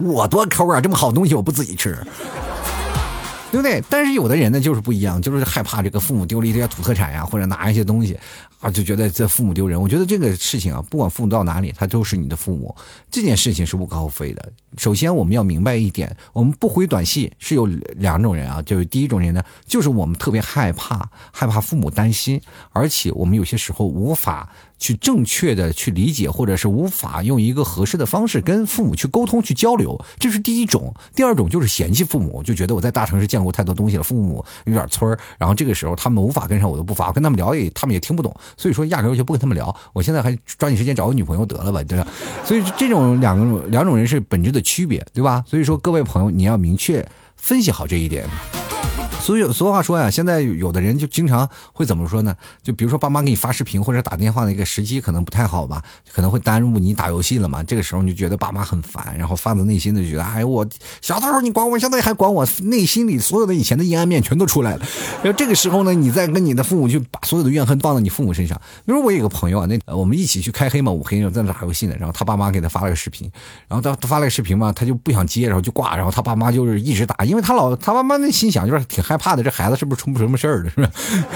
[0.00, 0.80] 我多抠啊！
[0.80, 1.96] 这么好东西我不自己吃，
[3.50, 3.82] 对不对？
[3.88, 8.18] 但是有的人呢就是不一样，就是害怕这个父母丢了一些土特产呀，或者拿一些东西。
[8.60, 9.80] 啊，就觉得这父母丢人。
[9.80, 12.74] 我觉得这个事情啊，不管父母到哪里，他都是你的父母。
[13.10, 14.52] 这件事情是无可厚非的。
[14.76, 18.60] 首先，我们要明白一点，我们不回短信是有两种人啊。
[18.62, 22.40] 就是第一种人呢，就是我们特别害怕，害怕父母担心，
[22.72, 29.98] 而且我们有些时候无法去正确的去理解，或者是无法用一个合适的方式跟父母去沟通、去交流。
[30.18, 30.94] 这是第一种。
[31.14, 38.34] 第二种就是嫌弃父母，就觉得我在大城市见过太多东西了，父母有点村儿，然后这个时候他们无法跟上我的步伐，跟他们聊也他们也听不懂。
[38.56, 39.74] 所以说，压根我就不跟他们聊。
[39.92, 42.06] 我现在还抓紧时间找个女朋友得了吧，对吧？
[42.44, 45.44] 所以这种两个两种人是本质的区别，对吧？
[45.46, 48.28] 所以说，各位朋友，你要明确分析好这一点。
[49.20, 52.34] 所以俗话说呀，现在有的人就经常会怎么说呢？
[52.62, 57.62] 就比如说爸妈给你发视频或者打电话的一个时机可能不太好吧，可能会耽误你打游戏了嘛。
[57.62, 60.66] 这个时候你就觉得爸妈很烦，然后发自内心的觉得，哎，我
[61.00, 64.86] 小的时候你管我，现在还管我，内心里所有的以前的阴暗面全都出来了。
[65.22, 68.60] 然后这个时候呢，你再跟你的父母去把所有的怨恨放到你父母身上。
[68.86, 73.30] 比如我有个朋友啊，那我们一起去开黑嘛，五黑在那打游戏呢，然后他爸妈给他发了个视频，
[73.68, 79.84] 然后他他发了个视频嘛，他就不想接，然后就挂，然后他爸妈就是一直打，因为他老他爸妈那心想就是挺害怕的，这孩子是。
[79.90, 80.88] 不是出什么事儿了， 是吧？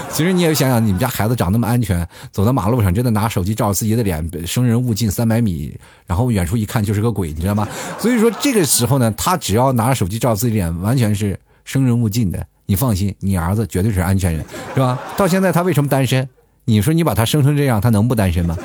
[0.09, 7.67] 其实你也想想，你们家孩子长那么安全，走在马路上真的拿手机照自己的脸，生人勿近三百米，然后远处一看就是个鬼，你知道吗？
[7.99, 12.47] 所以说这个时候呢，他只要拿手机照自己脸，完全是生人勿近的。
[12.67, 14.97] 你放心，你儿子绝对是安全人，是吧？
[15.17, 16.29] 到现在他为什么单身？
[16.67, 18.57] 你说你把他生成这样，他能不单身吗？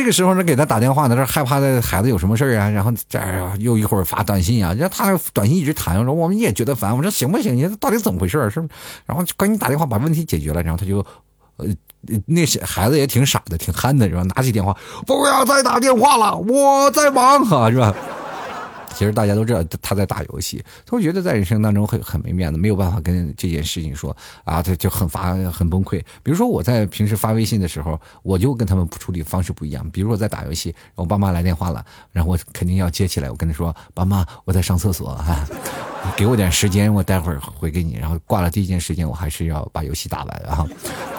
[0.00, 2.70] 这个时候呢，给他打电话呢，这害怕的孩子有什么事啊？
[2.70, 3.20] 然后这
[3.58, 7.54] 又一会儿发短信啊，让他短信一直弹，我说我们也觉得烦，我说行不行？
[7.54, 8.38] 你到底怎么回事？
[8.48, 8.72] 是不是？
[9.04, 11.04] 然后赶紧打电话把问题解决了，然后他就，
[11.58, 11.66] 呃，
[12.24, 14.22] 那些孩子也挺傻的，挺憨的，是吧？
[14.34, 14.74] 拿起电话，
[15.06, 17.94] 不要再打电话了，我在忙哈，是吧？
[19.00, 25.98] 其实大家都知道他在打游戏，他会觉得在人生当中会很没面子，没有办法跟这件事情说啊，他就很发很崩溃。
[26.22, 29.88] 比如说我在平时发微信的时候，我就跟他们处理方式不一样。
[29.88, 31.82] 比如说我在打游戏，我爸妈来电话了，
[32.12, 35.48] 然后我肯定要接起来，我跟他说：“爸妈，我在上厕所哈，
[36.14, 40.66] 给我点时间，我待会儿回给你。”然后挂了第一件事情，我还是要把游戏打完啊。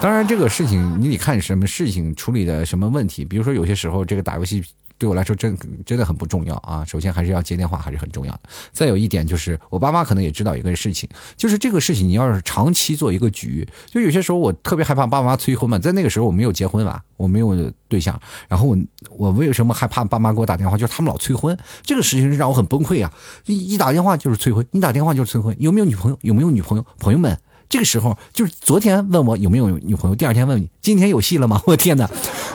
[0.00, 4.62] 当然这个事情你得看什么事情处理的什么问题，比如说有些时候这个打游戏。
[5.02, 6.84] 对我来说真真的很不重要啊。
[6.86, 8.40] 首先还是要接电话，还是很重要的。
[8.70, 17.52] 再有一点就是，我爸妈可能也知道一个事情，就是这个事情你要是长期做一个局，就有些时候我特别害怕爸妈催婚嘛，在那个时候我没有结婚吧，我没有
[17.88, 18.78] 对象，然后我
[19.10, 20.78] 我为什么害怕爸妈给我打电话？
[20.78, 23.12] 就是他们老催婚，这个事情让我很崩溃啊！
[23.46, 26.18] 一一打电话就是催婚，你打电话就是催婚，有没有女朋友？
[26.22, 26.86] 有没有女朋友？
[27.00, 27.36] 朋友们。
[27.68, 31.62] 这个时候就是昨天问我有没有女朋友，第二天问你今天有戏了吗？
[31.64, 32.06] 我天哪，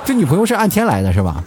[0.06, 1.44] 这女朋友是按天来的，是吧？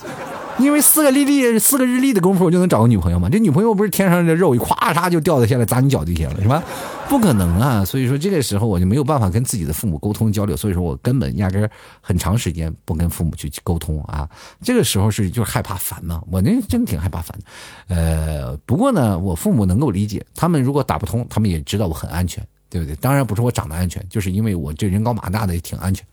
[0.60, 3.28] 因为四个日历四个日历的功夫，我就能找个女朋友吗？
[3.30, 6.62] 这女朋友不是天上的肉，一咵嚓就掉下来砸你脚底下了，是吧？
[7.08, 7.84] 不可能啊！
[7.84, 11.68] 所以说这个时候我就没有办法跟自己的父母沟通交流，所以说我根本压根
[12.00, 14.28] 很长时间不跟父母去沟通啊。
[14.62, 17.96] 这个时候是就是害怕烦嘛，我那真挺害怕烦的。
[17.96, 22.46] 呃，不过呢，我父母能够理解，他们如果打不通，他们也知道我很安全。
[22.72, 22.94] 对不对？
[23.00, 26.06] 当然不是我长得安全，就是因为我这人高马大的也挺安全。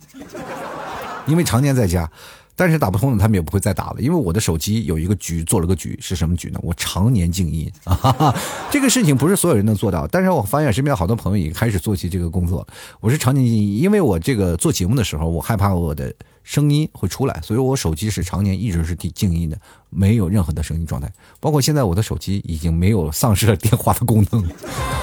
[1.27, 2.09] 因为常年在家，
[2.57, 3.95] 但是打不通的他们也不会再打了。
[3.99, 6.59] 因为我的手机有一个局，做了个局，是什么局呢？
[6.61, 8.35] 我常年静音啊哈哈，
[8.69, 10.05] 这个事情不是所有人能做到。
[10.07, 12.67] 但是我发现身边好多朋友也开始做起这个工作。
[12.99, 16.13] 我是常年静音，因为我这个做节目的时候，我害怕我的。
[16.47, 21.11] 声音会出来，所以我手机是常年一直是静音的，没有任何的声音状态。
[21.41, 24.41] 包括现在我的手机已经没有丧失了电话的功能，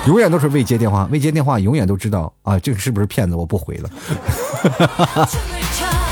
[0.06, 3.36] 永远都是未接电话，未接电话永远都知道啊，这个是不是骗子？
[3.36, 3.90] 我不回了。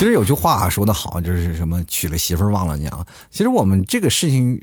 [0.00, 3.06] 其实有句话说的好，就是什么娶了媳妇忘了娘。
[3.30, 4.58] 其实我们这个事情。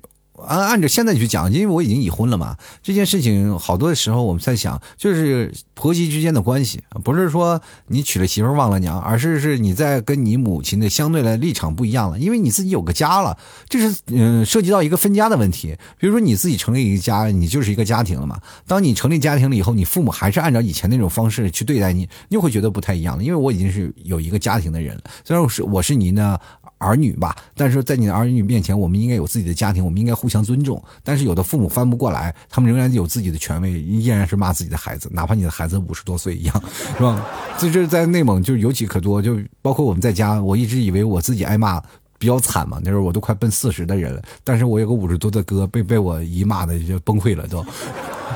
[0.45, 15.76] 按按照现在去讲，因为我已经已婚了嘛，这件事情好多的时候我们在想，就是婆媳之间的关系，不是说你娶了媳妇忘了娘，而是是你在跟你母亲的相对的立场不一样了，因为你自己有个家了，这是嗯涉及到一个分家的问题。
[15.97, 18.39] 比如说你自己成立一个家，你就是一个家庭了嘛。
[18.65, 23.23] 当你成立家庭了以后，你父母还是按照以前那种方式去对待你，你会觉得不太一样了。
[23.23, 26.39] 因为我已经是有一个家庭的人了，虽然我是我是您的
[26.80, 30.82] 儿女吧，但是在你的儿女面前，我们应该有自己的家庭，我们应该互相尊重。
[31.04, 36.63] 但是有的父母翻不过来，他们仍然有自己的权威，依然是骂自己的孩子，哪怕你的孩子五十多岁一样，
[36.96, 37.26] 是吧？
[37.58, 41.82] 这这在内蒙就有几可多，就包括我们在家，我一直以为我自己挨骂
[42.20, 47.66] 比较惨嘛，那时候我都快奔四十的人了，但是我有个五十多的哥被被我姨骂的就崩溃了都。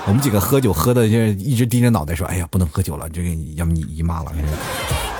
[0.07, 4.31] 我们几个喝酒喝的就一直低着脑袋说：“哎呀，不能喝酒了，这个要么你姨骂了。”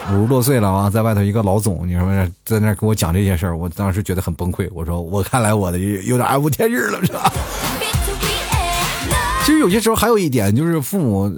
[0.10, 4.68] 五十多岁了啊，在外头一个老总，你说在那跟我讲这些事儿，我当时觉得很崩溃。
[4.74, 7.32] 我说我看来我的有点暗无天日了，是吧？
[9.46, 11.32] 其实有些时候还有一点，就是父母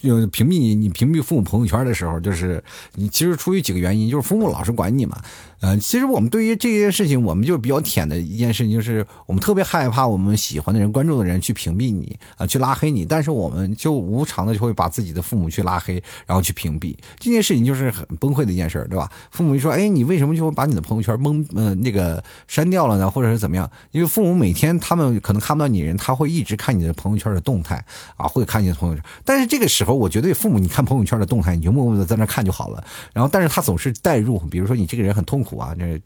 [0.00, 2.62] 就屏蔽你，你屏蔽父母朋友圈的时候，就是
[2.94, 5.20] 你其实出于几个原因，就是父母老是管你嘛。
[5.60, 13.04] 嗯，其实我们对于这件事情，我们就比较舔的一件事情，就是我们特别害怕我们喜欢的人、关注的人去屏蔽你啊，去拉黑你。
[13.04, 19.10] 但是我们就无偿的就会把自己的父母去拉黑，然后去屏蔽这件事情，就是很崩溃的一件事，对吧？
[19.32, 23.10] 父母一说，哎，你为什么就会把你的朋友圈蒙呃那个删掉了呢？
[23.10, 23.68] 或者是怎么样？
[23.90, 27.84] 因为父母每天他们可能看不到你人，他会一直看你的朋友圈的动态
[28.16, 29.04] 啊，会看你的朋友圈。
[29.24, 32.84] 但是这个时候，我觉得父母你看朋友圈的动态，你就默默的在那看就好了。
[33.12, 35.38] 然后，但是他总是代入，比如说你这个人很痛。
[35.38, 35.98] 苦啊，这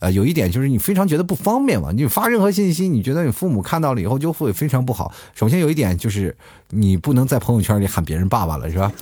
[0.00, 1.90] 呃，有一点就是你非常觉得不方便嘛。
[1.92, 5.10] 你发任何信息，你觉得你父母看到了以后就会非常不好。
[5.32, 6.36] 首先有一点就是
[6.70, 8.92] 你不能在朋友圈里喊别人爸爸了，是吧？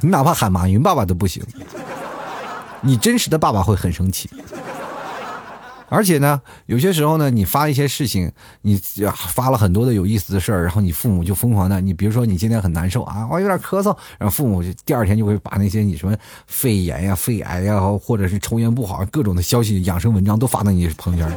[0.00, 1.42] 你哪怕喊马云爸爸都不行，
[2.80, 4.28] 你真实的爸爸会很生气。
[5.88, 8.30] 而且呢，有些时候呢，你发一些事情，
[8.62, 8.80] 你
[9.32, 21.36] 发了很多的有意思的事儿，然后你父母就疯狂的，你比如说你今天很难受啊，我有点咳嗽，然后父母就第二天就会把那些你什么肺炎呀、肺癌呀，或者是抽烟不好各种的消息、养生文章都发到你朋友圈。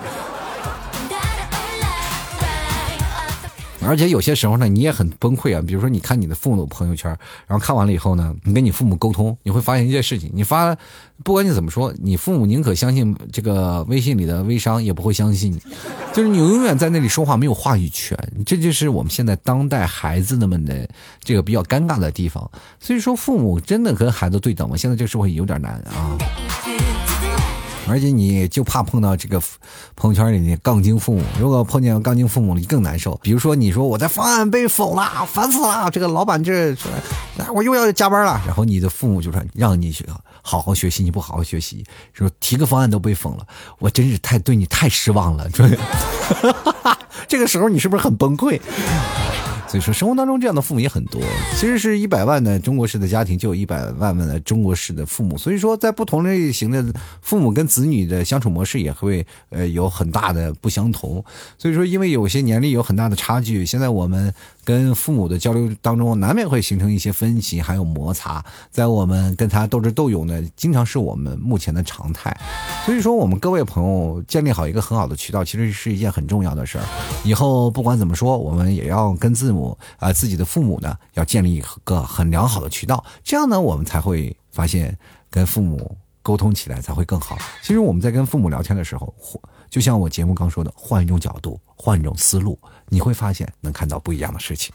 [3.84, 5.62] 而且有些时候呢，你也很崩溃啊。
[5.66, 7.10] 比如说，你看你的父母朋友圈，
[7.48, 10.76] 然后看完了以后呢，你跟你父母沟通，你会发现一件事情：你发，
[11.24, 15.62] 不管你怎么说，你父母宁可相信这个微信里的微商，也不会相信你。
[16.14, 20.88] 就是你永远在那里说话没有话语权，这就是我们现在当代孩子们的
[21.24, 22.50] 这个比较尴尬的地方。
[22.80, 24.76] 所以说，父母真的跟孩子对等吗？
[24.78, 26.18] 现在这个社会有点难啊。
[27.92, 29.42] 而且你就怕碰到这个
[29.98, 33.20] 朋友圈里的杠精父母，如果碰见杠精父母，你更难受。
[33.22, 35.90] 比如说，你说我的方案被否了，烦死了！
[35.92, 36.90] 这个老板这说，
[37.54, 38.42] 我又要加班了。
[38.46, 40.06] 然后你的父母就说，让你学
[40.42, 43.46] 好好学习，你不好好学习，说提个方案都被否了，
[43.80, 45.50] 我真是太对你太失望了。
[47.28, 48.60] 这个时候你是不是很崩溃？
[49.72, 51.22] 所以说，生活当中这样的父母也很多。
[51.56, 55.38] 其实是一百万的中国式的家庭，就有一百万万的中国式的父母。
[55.38, 56.84] 所以说，在不同类型的
[57.22, 61.24] 父母跟子女的相处模式也会呃有很大的不相同。
[61.58, 64.34] 所以说，因为有些年龄有很大的差距，现在我们
[64.66, 68.44] 跟父母的交流当中，难免会形成一些分歧，还有摩擦。
[68.72, 72.38] 在我们跟他斗智斗勇呢，经常是我们目前的常态。
[72.86, 76.84] 所以说，我们各位朋友建立好一个很好的渠道，其实是一件很重要的事儿。
[77.24, 79.61] 以后不管怎么说，我们也要跟自母
[79.98, 84.98] 啊自己的父母呢，要建立一个很良好的渠道，这样呢，我们才会发现
[85.30, 87.38] 跟父母沟通起来才会更好。
[87.62, 89.14] 其实我们在跟父母聊天的时候，
[89.70, 94.74] 就像我节目刚说的，换一种角度，换一种思路，你会发现能看到不一样的事情。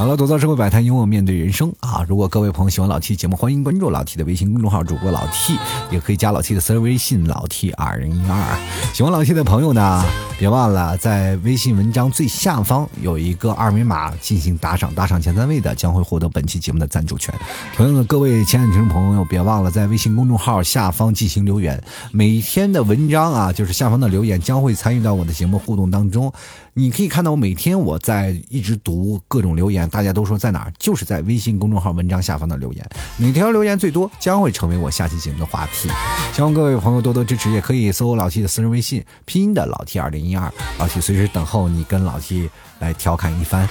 [0.00, 2.02] 好了，躲到社会摆摊，幽默面对人生啊！
[2.08, 5.58] 如果各位朋友喜欢老 T 节目，欢迎关注老 T 的微信公众号，主播老 T，
[5.90, 8.58] 也可以加老 T 的私人微信老 T 二零一二。
[8.94, 10.02] 喜欢老 T 的朋友呢，
[10.38, 17.34] 别忘了在微信文章最下方有一个二维码进行打赏，打赏前三位的将会获得本期节目的赞助权。
[17.76, 21.78] 同样的，各位亲爱的听众朋友，别忘了在微信公众号下方进行留言，
[22.10, 26.32] 每天的文章啊，就是下方的留言将会参与到我的节目互动当中。
[26.74, 30.72] 你可以看到，我每天我在一直读各种留言，大家都说在哪儿？
[30.78, 35.90] 就是在微信公众号文章下方的留言，每条留言最多，将会成为我下期节目的话题。
[36.32, 43.68] 希望各位朋友多多支持，也可以搜老 T 的私人微信，拼音的老 T 二零一二，老 T 随时等候你跟老 T 来调侃一番。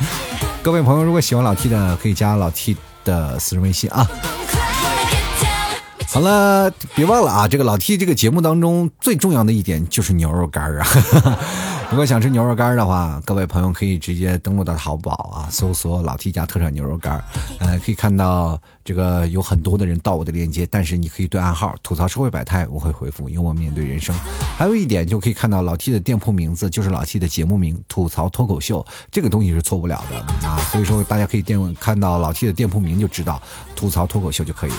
[0.62, 4.06] 各位朋友，如果喜欢老 T 的，可以加老 T 的私人微信啊。
[6.12, 10.86] 好了，别忘了啊，这个老 T 这个节目当中最重要的一点就是牛肉干啊。
[11.92, 17.22] 如果想吃牛肉干的话，各位朋友可以直接登录到淘宝啊，搜索“老 T 家特产牛肉干”，
[17.60, 24.16] 呃，可以看到这个有很多的人到我的链接，但是你可以对暗号吐槽社会百态，我会回复，因为我面对人生。
[24.56, 33.42] 还有一点就可以看到老 T 的店铺名字就是老 T 的节目名“吐槽脱口秀”，这个东西是错不了的啊，所以说大家可以店看到老 T 的店铺名就知道
[33.76, 34.78] “吐槽脱口秀”就可以了。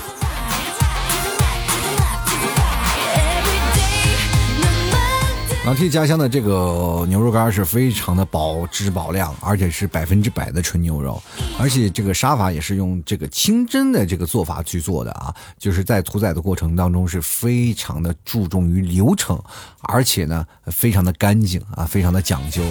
[5.71, 11.23] 老 T 家乡的这个牛肉干是非常的保质保量，而且是百分之百的纯牛肉，
[11.57, 19.41] 而且这个杀法也是用这个清真的这个做法去做的啊，就是在屠宰的过程当中是非常的注重于流程，
[19.83, 22.61] 而且呢非常的干净啊，非常的讲究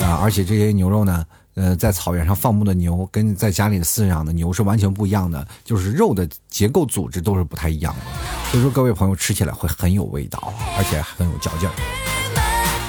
[0.00, 12.15] 啊，而且这些牛肉呢，呃，在草原上放牧的牛跟在家里饲养的牛是完全不一样的，就是肉的结构组织都是不太一样的，所以说各位朋友吃起来会很有味道，而且很有嚼劲儿。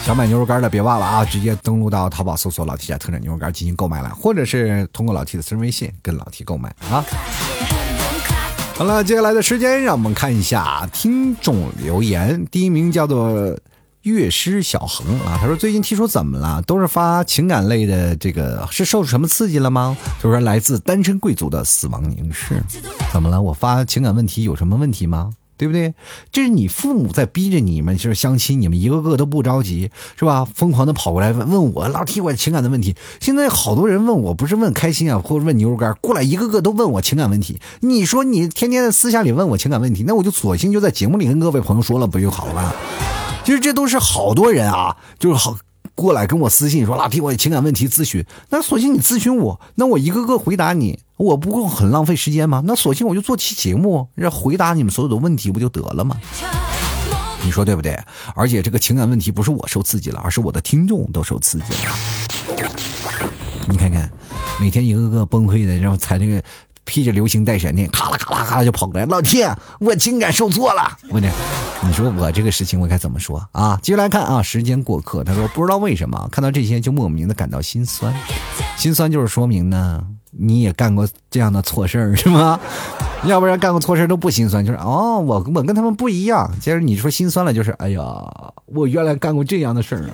[0.08, 1.26] 想买牛肉干的，别忘了啊！
[1.26, 7.04] 直接登录到淘宝搜索“老 T 家特产牛肉干”进行购买了，或者是通过老 T 的私人微信跟老 T 购买啊。
[8.76, 12.46] 好了，接下来的时间让我们看一下听众留言。
[12.50, 13.54] 第一名叫做
[14.04, 16.62] 乐师小恒啊，他说最近听说怎么了？
[16.62, 19.98] 都是发情感类的，这个是受什么刺激了吗？
[20.24, 22.64] 就说来自单身贵族的死亡凝视，
[23.12, 23.42] 怎么了？
[23.42, 25.32] 我发情感问题有什么问题吗？
[25.58, 25.94] 对不对？
[26.32, 30.46] 这是你父母在逼着你们，就是相亲，你们一个个都不着急，是吧？
[30.46, 32.96] 疯狂的跑过来问问我，老提我情感的问题。
[33.20, 37.60] 现在好多人问我，不是问开心啊，或者问牛肉干，过来一个个都问我情感问题。
[37.82, 42.76] 你说你天天在私下里问我情感问题，那我就索性就在节目里跟各位朋友说了，不就好了？
[43.44, 45.58] 其实这都是好多人啊，就是好。
[45.98, 52.62] 过来跟我私信说老提我情感问题咨询，那索性你咨询我，那我一个个回答你，我不会很浪费时间吗？
[52.68, 56.16] 那索性我就做期节目，让回答你们所有的问题不就得了吗？
[57.44, 58.00] 你说对不对？
[58.36, 61.92] 而且这个情感问题不是我受刺激了，而是我的听众都受刺激了。
[63.68, 64.08] 你看看，
[64.62, 66.40] 每天一个个崩溃的，然后踩这个。
[66.88, 69.06] 披着流星带闪电，咔啦咔啦咔啦就跑过来。
[69.06, 70.98] 老天，我情感受挫了。
[71.10, 71.30] 我这，
[71.84, 73.78] 你说我这个事情我该怎么说啊？
[73.84, 78.14] 接着来看啊，时间过客，他说不知道为什么看到这些就莫名的感到心酸。
[78.78, 82.58] 心酸就是说明呢，你也干过这样的错事儿是吗？
[83.26, 86.50] 要不然干过错事儿都不心酸，就是哦，我我跟他们不一样。
[86.62, 88.02] 接着你说心酸了，就是哎呀，
[88.66, 90.10] 我原来干过这样的事儿。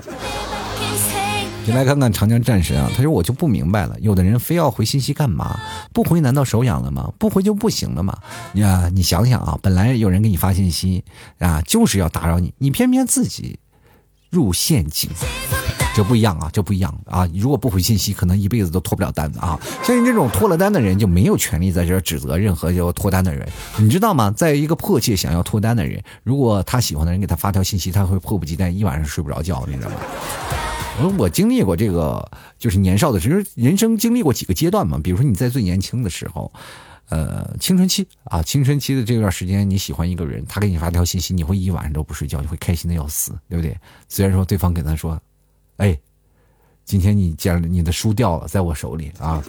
[1.65, 5.59] 你来看看长江战神啊，他说我就不明白了，有的人非要回信息干嘛？
[5.93, 7.11] 不回难道手痒了吗？
[7.17, 8.17] 不回就不行了吗？
[8.55, 11.03] 呀，你想想啊，本来有人给你发信息
[11.39, 13.59] 啊，就是要打扰你，你偏偏自己
[14.29, 15.09] 入陷阱，
[15.95, 17.29] 这不一样啊，这不一样啊！
[17.33, 19.59] 如果不回信息，可能一辈子都脱不了单子啊！
[19.83, 23.47] 像你这种脱了单的人，就没有权利在这指责任何要脱单的人，
[23.77, 24.31] 你知道吗？
[24.31, 29.95] 在一个迫切想要脱单的人，如果他喜欢的人给他发条信息，他会迫不及待，一晚上睡不着觉，你知道吗？
[31.01, 32.29] 我我经历过这个，
[32.59, 34.99] 就是年少的时候，人生经历过几个阶段嘛。
[35.03, 36.51] 比如说你在最年轻的时候，
[37.09, 43.75] 呃，青春期啊，青春期的这段时间，你喜欢一个人，他给你发条信息，你会一晚上都不睡觉，你会开心的要死，对不对？
[44.07, 45.19] 虽然说对方跟他说，
[45.77, 45.97] 哎，
[46.85, 49.43] 今天你捡你的书掉了，在我手里啊。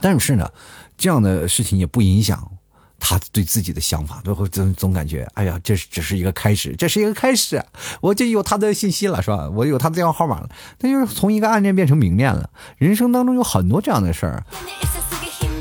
[0.00, 0.50] 但是呢，
[0.96, 2.50] 这样的事情也不影响
[2.98, 7.62] 他对自己的想法，都会总总感觉，哎呀，这只是一个开始，这是一个开始，
[8.00, 9.48] 我就有他的信息了，是吧？
[9.50, 10.48] 我有他的电话号码了，
[10.80, 12.50] 那就是从一个暗恋变成明恋了。
[12.76, 14.44] 人生当中有很多这样的事儿。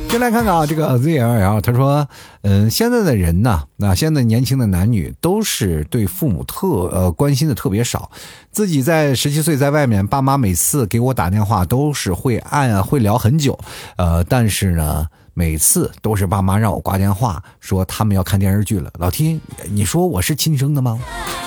[0.10, 2.08] 先来看看啊，这个 ZLL 他说，
[2.42, 8.10] 嗯，现在的人呢，那现在年轻的男女都是对父母特呃关心的特别少。
[8.50, 13.60] 自己在十七岁在外面，爸妈每次给我打电话都是会按会聊很久，
[13.98, 15.06] 呃，但是呢，
[15.38, 18.92] 每次都是爸妈让我挂电话，说他们要看电视剧了。
[18.98, 21.00] 老天，你说我是亲生的吗？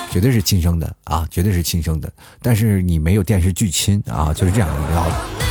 [0.09, 2.09] 绝对是亲生的啊，绝对是亲生的。
[2.41, 5.50] 但是你没有电视剧亲啊，就是这样的道理。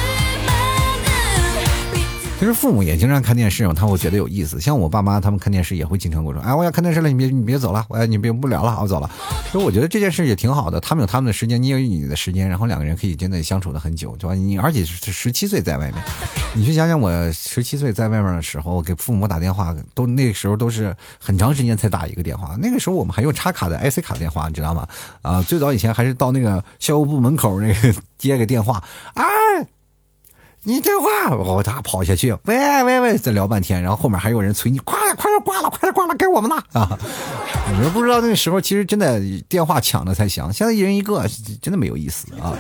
[2.41, 4.59] 其实父母也经常看电视嘛，他会觉得有意思。
[4.59, 9.11] 像我爸妈他们看电视也会经常跟我说：“哎，我要看电视了，你别你别走了，我你别不聊了，我走了。”
[9.45, 14.35] 其实我觉得这件事也挺好的，他们有他们的时间，你有你的时间，然后两个人可以真的相处的很久，对吧？
[14.35, 16.03] 你而且是十七岁在外面，
[16.55, 22.57] 你去想想我十七岁在外面的时候，给父母打电话，都那时候都是很长时间才打一个电话。
[22.59, 24.89] 那个时候我们还用插卡的 IC 卡电话，你知道吗？
[25.21, 28.83] 啊，最早以前还是到那个校务部门口那个接个电话，
[29.13, 29.27] 哎。
[30.63, 36.99] 你电话，我他跑下去，喂喂喂，再聊半天，然后后面还有人催你，快点快点挂了，快点挂了，该我们了啊！
[37.73, 41.25] 你们不知道那时候，其实真的电话抢着才响，现在一人一个，
[41.63, 42.53] 真的没有意思啊。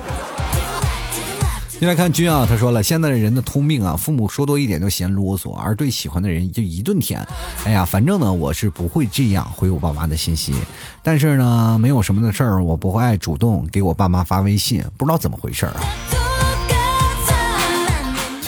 [1.78, 7.26] 进来看君啊，他说了，现在的人的通病啊，父母说多一点就嫌啰嗦，而对喜欢的人就一顿舔。
[7.64, 10.54] 哎呀，反正呢，我是不会这样回我爸妈的信息，
[11.02, 15.74] 但是呢，没有什么的事儿，我不会爱主动给我爸妈发微信，不知道怎么回事啊。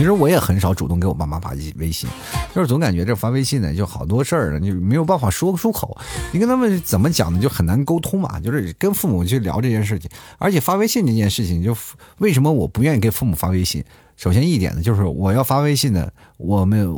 [0.02, 2.10] 其实我也很少主动给我爸妈发微信，
[2.52, 5.96] 就是总感觉这发微信呢，就好多事儿呢，你没有办法说出口。
[6.32, 8.40] 你跟他们怎么讲呢，就很难沟通嘛。
[8.40, 11.72] 就是跟父母去聊这件事情，而且发微信这件事情，就
[12.18, 13.84] 为什么我不愿意给父母发微信？
[14.16, 16.92] 首先一点呢，就是我要发微信呢，我们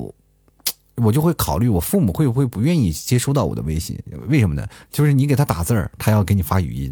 [0.95, 4.03] 我就会考虑我父母会不会不愿意接收到我的微信？
[4.29, 4.67] 为什么呢？
[4.91, 6.91] 就是你给他打字儿，他要给你发语音。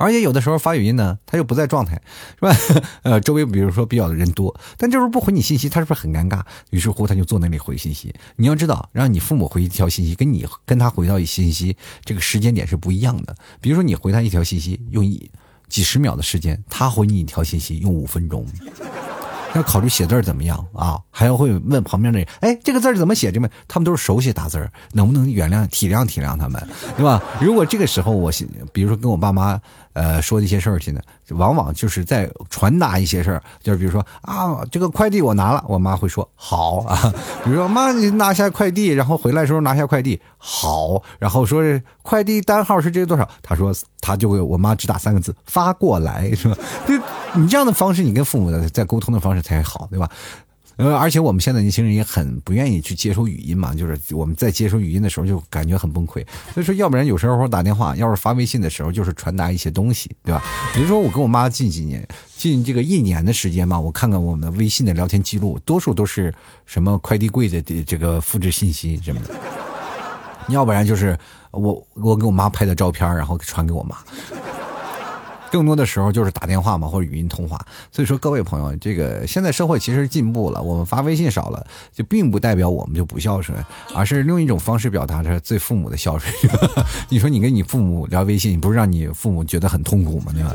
[0.00, 2.00] 而且有的时候发语音呢，他又不在状态，
[2.36, 2.56] 是吧？
[3.04, 6.42] 呃，周围比如说比较的人多，但这时候不回你信息，他是不是很尴尬？
[6.70, 8.14] 于是乎他就坐那里回信息。
[8.36, 13.36] 你要知道，让你父母回一条信息，跟你跟他回到一信息，这个时间点是不一样的。
[13.60, 15.30] 比如说你回他一条信息用一
[15.68, 18.46] 几十秒的时间，他回你一条信息用五分钟。
[19.52, 20.96] 要考虑写字怎么样啊？
[21.10, 23.32] 还要会问旁边的人，哎，这个字怎么写？
[23.32, 26.64] 这么他们都是手写打字能不能原谅体谅体谅他们，
[26.96, 27.20] 对吧？
[27.40, 28.30] 如果这个时候我，
[28.72, 29.60] 比如说跟我爸妈。
[29.92, 37.12] 呃，说一些事儿去呢，往往就是在传达一些事儿，就是比如说啊，这个快递我拿了，我妈会说好啊。
[37.44, 41.02] 比如说妈，你拿下快递，然后回来的时候拿下快递，好。
[41.18, 41.62] 然后说
[42.02, 43.28] 快递单号是这个多少？
[43.42, 46.56] 他说他就会，我妈只打三个字发过来，是吧？
[46.86, 46.94] 就
[47.34, 50.08] 你这样的方式，你跟父母的在沟通的方式才好，对吧？
[50.80, 56.24] 呃，而且我们现在年轻人也很不愿意去接收语音嘛，就是我们在接收语音的时候就感觉很崩溃。
[56.54, 60.42] 所以说，要不然有时候打电话，要是发微信的时候，就是传达一些东西，对吧？
[60.72, 66.32] 比如说我跟我妈近几年，近这个一年的时间嘛，我看看我们微信的聊天记录，多数都是
[66.64, 69.34] 什么快递柜的这个复制信息什么的，
[70.48, 71.18] 要不然就是
[71.50, 73.98] 我我给我妈拍的照片，然后传给我妈。
[75.50, 77.58] 更多的时候就是打电话嘛，或者语音通话。
[77.90, 83.56] 所以说，各位朋友，这个现在社会其实进步了，我们发微信少了，就并不代表我们就不孝顺，
[83.94, 86.32] 而是另一种方式表达着对父母的孝顺。
[87.08, 90.32] 你说你跟你父母聊微信，不是让你父母觉得很痛苦吗？
[90.32, 90.54] 对吧？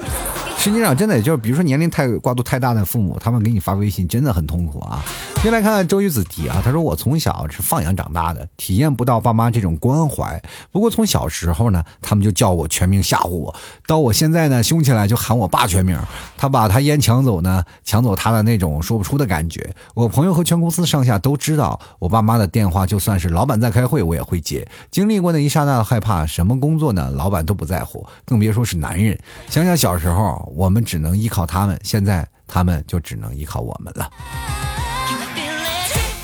[0.66, 5.00] 实际上，真的也就是，比如说年龄太跨度太大的父母，他们给你发微信真的很痛苦啊。
[5.44, 10.42] 先来看看周瑜子提啊，他说我从小是放养长大的，体验不到爸妈这种关怀。
[10.72, 13.56] 不过从小时候呢，他们就叫我全名吓唬我，
[13.86, 15.96] 到我现在呢，凶起来就喊我爸全名。
[16.36, 19.72] 他把他烟抢走呢，抢走他的那种说不出的感觉。
[19.94, 24.68] 我朋友和全公司上下都知道，我爸妈的电话就算是老板在开会，我也会接。
[24.90, 29.16] 经历过那一刹那的害怕，什么工作呢，老板都不在乎，更别说是男人。
[29.48, 30.54] 想想小时候。
[30.56, 34.10] 我们只能依靠他们，现在他们就只能依靠我们了。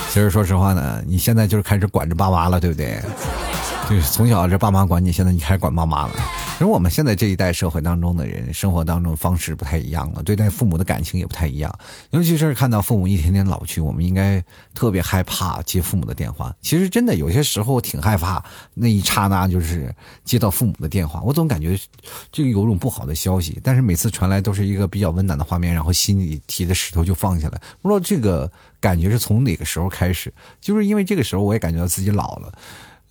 [0.10, 3.02] 其实说实话呢，你现在就是开始管着爸妈了，对不对？
[3.90, 6.14] 就是从小这爸妈管你，现在你开始管妈妈了。
[6.54, 11.74] 其实我们现在这一代社会当中的人，生活当中方式不太一样了，对待父母的感情也不太一样。
[12.12, 14.42] 尤其是看到父母一天天老去，我们应该
[14.74, 16.56] 特别害怕接父母的电话。
[16.62, 18.42] 其实真的有些时候挺害怕，
[18.74, 21.78] 那一刹那就是接到父母的电话，我总感觉
[22.32, 23.60] 就有种不好的消息。
[23.62, 27.60] 但是每次传来都是一个比较温暖的画面，然后心里提的石头就放下来。
[27.82, 32.54] 不知道这个感觉是从哪个时候开始，就是因为这个时候我也感觉到自己老了。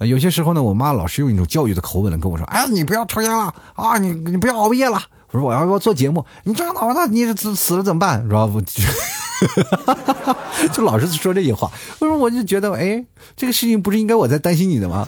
[0.07, 5.01] 有些时候呢，我妈老是用一种教育的口吻跟我说：“哎，你不要抽烟了啊，你你不要熬夜了。”
[5.33, 8.23] 我说我要要做节目，你这样的话，你死死了怎么办？
[8.23, 8.47] 是吧？
[8.47, 8.61] 我
[10.73, 11.71] 就老是说这些话。
[12.01, 13.05] 为什么我就觉得，哎，
[13.37, 15.07] 这个事情不是应该我在担心你的吗？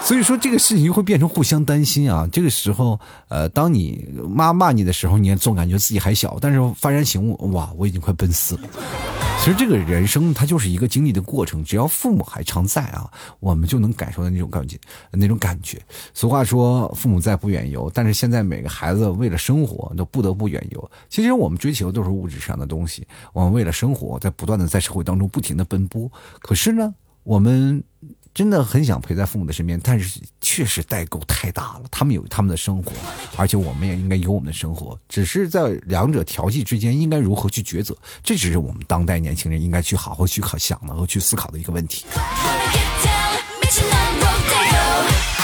[0.00, 2.26] 所以说这个事情就会变成互相担心啊。
[2.32, 8.62] 这个时候，呃，当你妈骂你的时候，你也总感觉自己还小，但是幡然醒悟，哇，我已经快奔四了。
[9.40, 14.78] 其实这个人生它就是一个经历的过程，只要父母还常在啊，我们就能感受到那种感觉，
[15.12, 15.80] 那种感觉。
[16.14, 20.90] 俗话说，父母在不远游，但是现在每个孩子为了生活都不得不远游。
[21.08, 26.10] 其实我们追求都是物质上的东西，我们为了生活在不断的在社会当中不停的奔波。
[26.40, 26.94] 可是呢，
[27.24, 27.82] 我们。
[28.38, 31.82] 真的很想陪在父母的身边，但是确实代沟太大了。
[31.90, 32.92] 他们有他们的生活，
[33.36, 34.96] 而且我们也应该有我们的生活。
[35.08, 37.96] 只是在两者调剂之间，应该如何去抉择？
[38.22, 42.06] 这只是我们当代年轻人应该去好好去考想的和去思考的一个问题。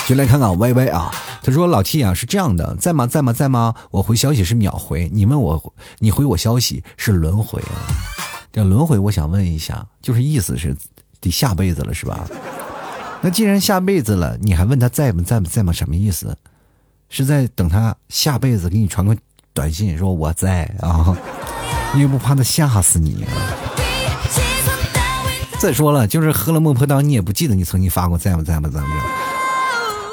[0.07, 3.74] 先来看看 Y Y 啊，他说老 T 啊是这样的，在吗在吗在吗？
[3.90, 7.61] 我回消息是秒回，你问我你回我消息是轮回。
[8.53, 10.76] 这轮回，我想问一下，就是意思是
[11.20, 12.24] 得下辈子了是吧？
[13.24, 15.72] 那既然下辈子了，你还问他在不在不在吗？
[15.72, 16.36] 什么意思？
[17.08, 19.16] 是在等他下辈子给你传个
[19.54, 21.16] 短信说我在啊？
[21.94, 23.24] 你也不怕他吓死你？
[25.58, 28.68] 再说了，就是喝了孟婆汤，你也不记得你曾经发过在吗在吗？
[28.68, 28.94] 怎么着？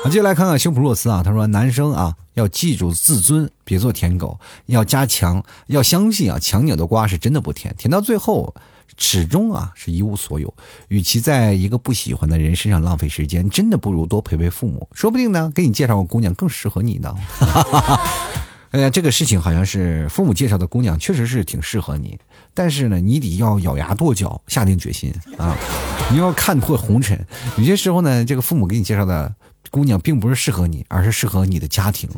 [0.04, 8.56] 好，接下来看看修普洛斯啊，他说男生啊要记住自尊，别做舔狗，要加强，要相信啊，强扭的瓜是真的不甜，甜到最后。
[8.98, 10.54] 始终啊是一无所有，
[10.90, 17.16] 与其在一个不喜欢的人身上浪费时间，真的不如多陪陪父母，说不定呢给你介绍个姑娘更适合你呢。
[18.72, 22.18] 哎呀，这个事情好像是父母介绍的姑娘确实是挺适合你，
[22.54, 25.58] 但是呢你得要咬牙跺脚，下定决心啊，
[26.10, 27.20] 你要看破红尘。
[27.58, 29.34] 有些时候呢，这个父母给你介绍的
[29.70, 32.10] 姑娘并不是适合你，而是适合你的家庭。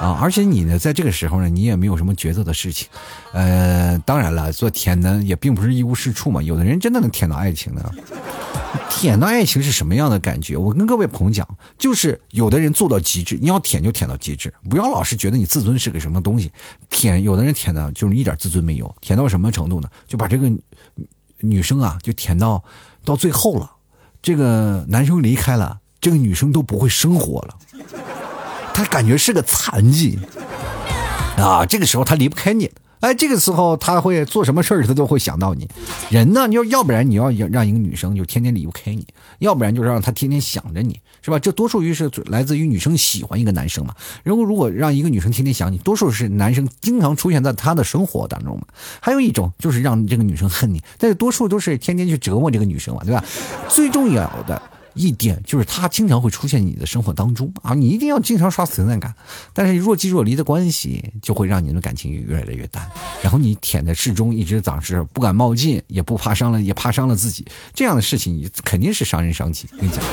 [0.00, 2.88] 啊，而且你呢，在这个时候呢，你也没有什么抉择的事情，
[3.34, 6.42] 呃，当然了，做舔呢也并不是一无是处嘛。
[6.42, 7.84] 有的人真的能舔到爱情呢，
[8.88, 10.56] 舔到爱情是什么样的感觉？
[10.56, 11.46] 我跟各位朋友讲，
[11.78, 16.50] 就是有的人做到极致，你要舔就舔到极致，不要老是觉得你自尊是个什么东西。
[16.88, 19.88] 舔，有的人舔的就是一点自尊没有，舔到什么程度呢？
[20.08, 20.50] 就把这个
[21.40, 22.64] 女生啊，就舔到
[23.04, 23.70] 到最后了，
[24.22, 27.58] 这个男生离开了，这个女生都不会生活了。
[28.72, 30.18] 他感觉是个残疾
[31.36, 35.66] 啊，这个时候他离不开你，哎，这个时候他会做什么事儿，他都会想到你。
[36.10, 39.06] 人呢，你要要不然你要让一个女生就天天离不开你，
[39.38, 41.38] 要不然就是让她天天想着你，是吧？
[41.38, 43.94] 这多数于是来自于女生喜欢一个男生嘛。
[44.22, 48.66] 如果如果让一个女生天天想你，多数是男生经常出现在她的生活当中嘛。
[49.00, 53.24] 还有一种就是让这个女生恨你，但是多数都是天天去折磨这个女生嘛，对吧？
[53.68, 54.60] 最重要的。
[55.00, 59.14] 一点就是他经常会出现你的生活当中啊，你一定要经常刷存在感。
[59.54, 62.86] 但是若即若离的关系，就会让你的感情越来越淡。
[63.22, 67.46] 然后你舔在适中，一直长势，不敢冒进，也不怕伤了，也怕伤了自己。
[67.72, 69.66] 这样的事情，你肯定是伤人伤己。
[69.78, 70.04] 跟你讲，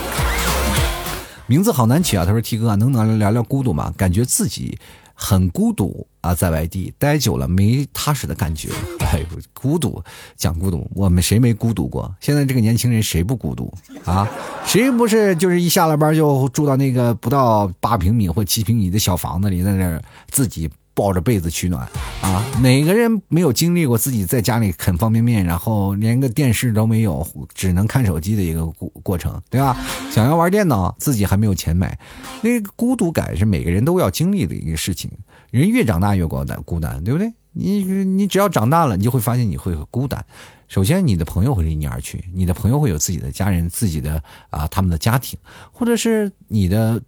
[1.47, 2.23] 名字好难取啊。
[2.25, 3.93] 他说：“T 哥，能不能聊聊孤独吗？
[3.97, 4.77] 感觉自己。”
[5.19, 8.69] 很孤独啊，在外地待久了没踏实的感觉。
[9.01, 10.01] 哎，孤独，
[10.35, 12.13] 讲孤独，我们谁没孤独过？
[12.19, 13.73] 现在这个年轻人谁不孤独
[14.05, 14.29] 啊？
[14.63, 20.69] 谁不是就是一下了班就住到那个不到八平米或七平米的小房子里，在那儿自己。
[20.97, 21.87] 抱着被子取暖
[22.23, 22.43] 啊！
[22.59, 27.23] 哪个人没有经历过自己在家里啃方便面，然后连个电视都没有，
[27.53, 29.77] 只能看手机的一个过过程，对吧？
[30.11, 31.95] 想要玩电脑，自己还没有钱买，
[32.41, 35.11] 那个孤独感是每个人都要经历的一个事情。
[35.51, 37.31] 人越长大越孤单，孤单，对不对？
[37.51, 40.25] 你你只要长大了，你就会发现你会孤单。
[40.67, 45.37] 首先，你的朋友会离你而去，你的朋友会有自己的家人、自己的啊他们的家庭，
[45.71, 46.99] 或者是你的。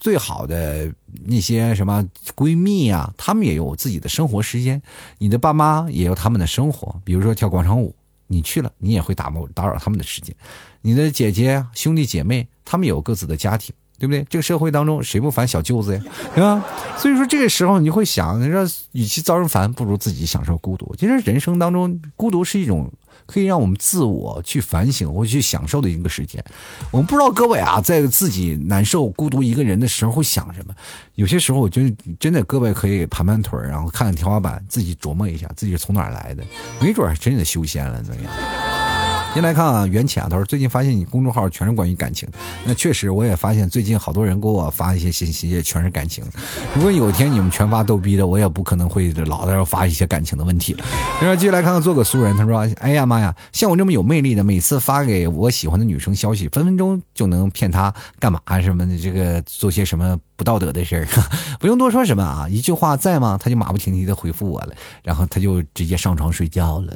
[0.00, 0.92] 最好的
[1.24, 2.04] 那些什么
[2.36, 4.80] 闺蜜啊，她们也有自己的生活时间。
[5.18, 7.94] 你的爸妈也有他们的生活，比如说跳广场舞，
[8.26, 10.34] 你去了，你也会打扰打扰他们的时间。
[10.82, 14.24] 你的姐姐、兄弟姐妹，他们有各自的家庭，对不对？
[14.30, 16.02] 这个社会当中，谁不烦小舅子呀？
[16.34, 16.64] 对吧？
[16.96, 20.94] 所以说，这个时候你会想，你说，与其遭人烦，不如自己享受孤独。
[20.96, 22.90] 其实人生当中，孤独是一种。
[23.28, 26.42] 可以让我们自我去反省或去享受的一个时间。
[26.90, 30.74] 我们不知道各位啊，在自己难受、孤独一个人的时候会想什么。
[31.14, 36.42] 有些时候，我觉得真的各位可以盘盘腿然后看看天花板，自己琢磨一下自己是从哪儿来的，
[36.80, 38.32] 没准真的修仙了，怎么样？
[39.34, 42.28] 先来看啊，袁浅啊，他说最近发现你公众号全是关于感情，
[42.64, 46.24] 那确实我也发现最近好多人给我发一些信息，也全是感情。
[46.74, 50.84] 如果有一天你们全发逗逼的，我也不可能会老在这发一些感情的问题了。
[51.20, 61.06] 然后继续来看看做个俗人，他说：“哎呀妈呀，像我这么有魅力的，每次发给我喜欢的女生消息，分分钟就能骗她干嘛什么的，这个做些什么不道德的事儿，
[61.58, 63.36] 不用多说什么啊，一句话在吗？
[63.42, 64.72] 他就马不停蹄的回复我了，
[65.02, 66.94] 然后他就直接上床睡觉了。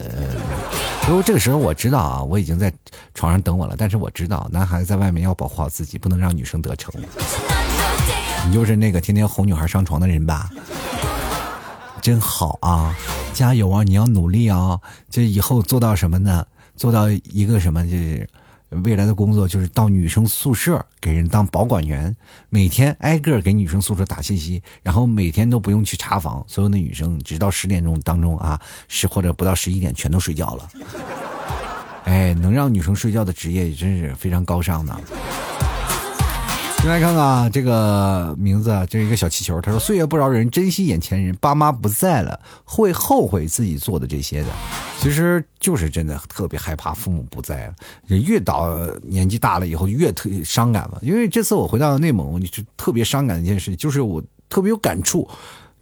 [1.02, 2.72] 不过这个时候我知道啊，我已经在
[3.14, 6.94] 床上等我了，但是我知道男孩子在外面要保护好自己，不能让女生得逞。
[8.46, 10.48] 你就是那个天天哄女孩上床的人吧？
[12.00, 12.94] 真好啊，
[13.32, 13.82] 加油啊！
[13.82, 14.78] 你要努力啊！
[15.10, 16.44] 这以后做到什么呢？
[16.76, 17.84] 做到一个什么？
[17.84, 18.28] 就是
[18.84, 22.14] 未来的工作，就是到女生宿舍给人当保管员，
[22.48, 30.68] 每天挨个给女生宿舍打信息，然后每天都不用去查房，所有的女生直到十点钟当中啊，十或者不到十一点全都睡觉了。
[32.04, 35.00] 哎，能让女生睡觉的职业真是非常高尚的。
[36.82, 39.60] 先来看看啊这个名字，这是一个小气球。
[39.60, 41.32] 他说：“岁月不饶人，珍惜眼前人。
[41.36, 44.48] 爸妈不在了，会后悔自己做的这些的。
[44.98, 47.74] 其实就是真的特别害怕父母不在了。
[48.08, 50.98] 越到年纪大了以后，越特伤感吧。
[51.02, 55.28] 因为这次我回到内蒙，就特别伤感的一件事，就是我特别有感触。”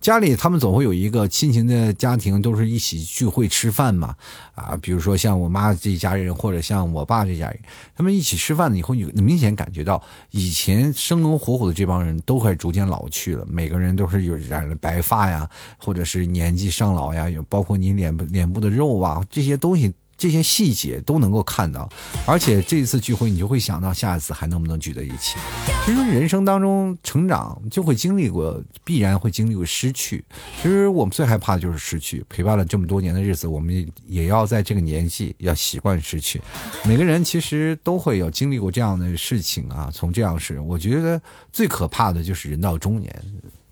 [0.01, 4.17] 家里他们总会有一个亲情的家庭，都是一起聚会吃饭嘛，
[4.55, 7.61] 啊，比如说像我妈这一家人，或者像我爸这家人，
[7.95, 19.93] 他们一起吃饭了以后，你明显感觉到以前生龙活虎的这帮人都快逐渐老去了，每个人都是有染了白发呀，或者是年纪上老呀，有包括你脸部脸部的肉啊这些东西。
[20.21, 21.89] 这些细节都能够看到，
[22.27, 25.39] 而且这一次聚会，你就会想到下一次还能不能聚在一起。
[25.87, 30.23] 其实人生当中成长就会经历过，必然会经历过失去。
[30.61, 32.23] 其实我们最害怕的就是失去。
[32.29, 36.39] 陪伴了这么多年的日子，我们也要在这个年纪要习惯失去。
[36.85, 39.91] 每个人其实都会有经历过这样的事情啊。
[39.91, 41.19] 从这样是，我觉得
[41.51, 43.11] 最可怕的就是人到中年，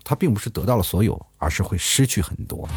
[0.03, 2.67] 他并不是得到了所有，而是会失去很多。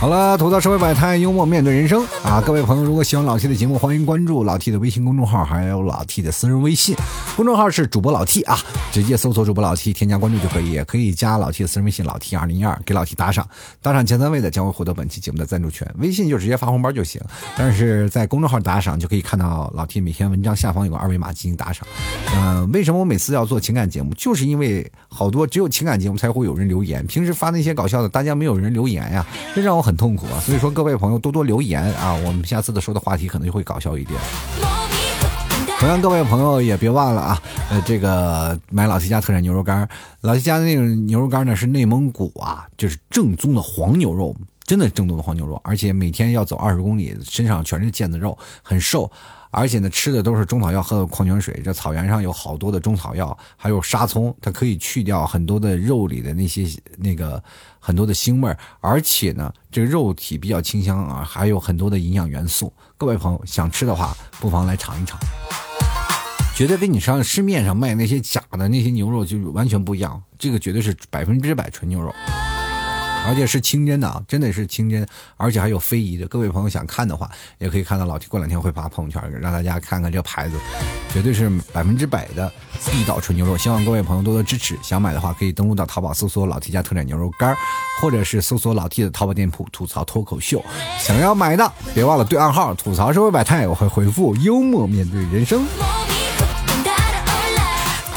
[0.00, 2.40] 好了，吐槽社会百态，幽默面对人生啊！
[2.40, 6.96] 各位朋友，如果喜欢老 T 的节目，欢迎关注老 T 的微信公众号，还有老 T 的私人微信。
[7.36, 8.58] 公众号是主播老 T 啊，
[8.90, 13.46] 直接搜索主播老 T，添加关注就可以，也可以加老 T 的私人微信老 T 二零一二，给老 T 打赏，
[13.82, 15.86] 打赏前三位的将会获得本期节目的赞助权。
[15.98, 17.20] 微信就直接发红包就行，
[17.54, 21.86] 但是在公众号打赏就可以看到老 T 每天文章下方有个二维码进行打赏。
[22.34, 24.14] 嗯，为什么我每次要做情感节目？
[24.14, 30.38] 就是因为好多只有情感节目才会有人留言，平时发那些搞笑的，大家没有人留言呀，这让我很很痛苦啊。
[30.40, 34.18] 所以说，各位朋友多多留言啊，我们下次的说的话题可能就会搞笑一点。
[35.80, 39.88] 同样，各位朋友也别忘了啊，呃，这个买老七家特产牛肉干，
[40.20, 44.36] 老七家的那种牛肉干呢是内蒙古啊，就是正宗的黄牛肉，
[44.70, 49.10] 真的正宗的黄牛肉，而且每天要走二十公里，身上全是腱子肉，很瘦。
[49.50, 51.60] 而且呢，吃的都是中草药，喝的矿泉水。
[51.64, 57.42] 这草原上有好多的中草药，还有沙葱，它可以去掉很多的肉里的那些那个
[57.80, 62.72] 很多的腥味儿而且呢，这个肉体比较清香啊，还有很多的营养元素。
[62.96, 65.18] 各位朋友想吃的话，不妨来尝一尝，
[66.54, 70.22] 绝对跟你上市面上卖那些假的那些牛肉就完全不一样。
[70.38, 72.14] 这个绝对是百分之百纯牛肉。
[73.26, 75.06] 而且是清真的啊，真的是清真，
[75.36, 76.26] 而且还有非遗的。
[76.26, 80.56] 各位朋友想看的话，也可以看到老 T 过两天会发朋友圈，让大家看看这个牌子，
[81.12, 82.50] 绝对是百分之百的
[82.86, 83.56] 地道纯牛肉。
[83.56, 84.76] 希望各位朋友多多支持。
[84.82, 87.54] 想买的话，可以登录到淘宝搜索“老 T 家特产牛肉干”，
[88.00, 90.64] 或者是搜索老 T 的淘宝店铺“吐槽脱口秀”。
[90.98, 95.64] 想要买的，别忘了对暗号“吐槽社会百态”，我会回复“幽默面对人生”。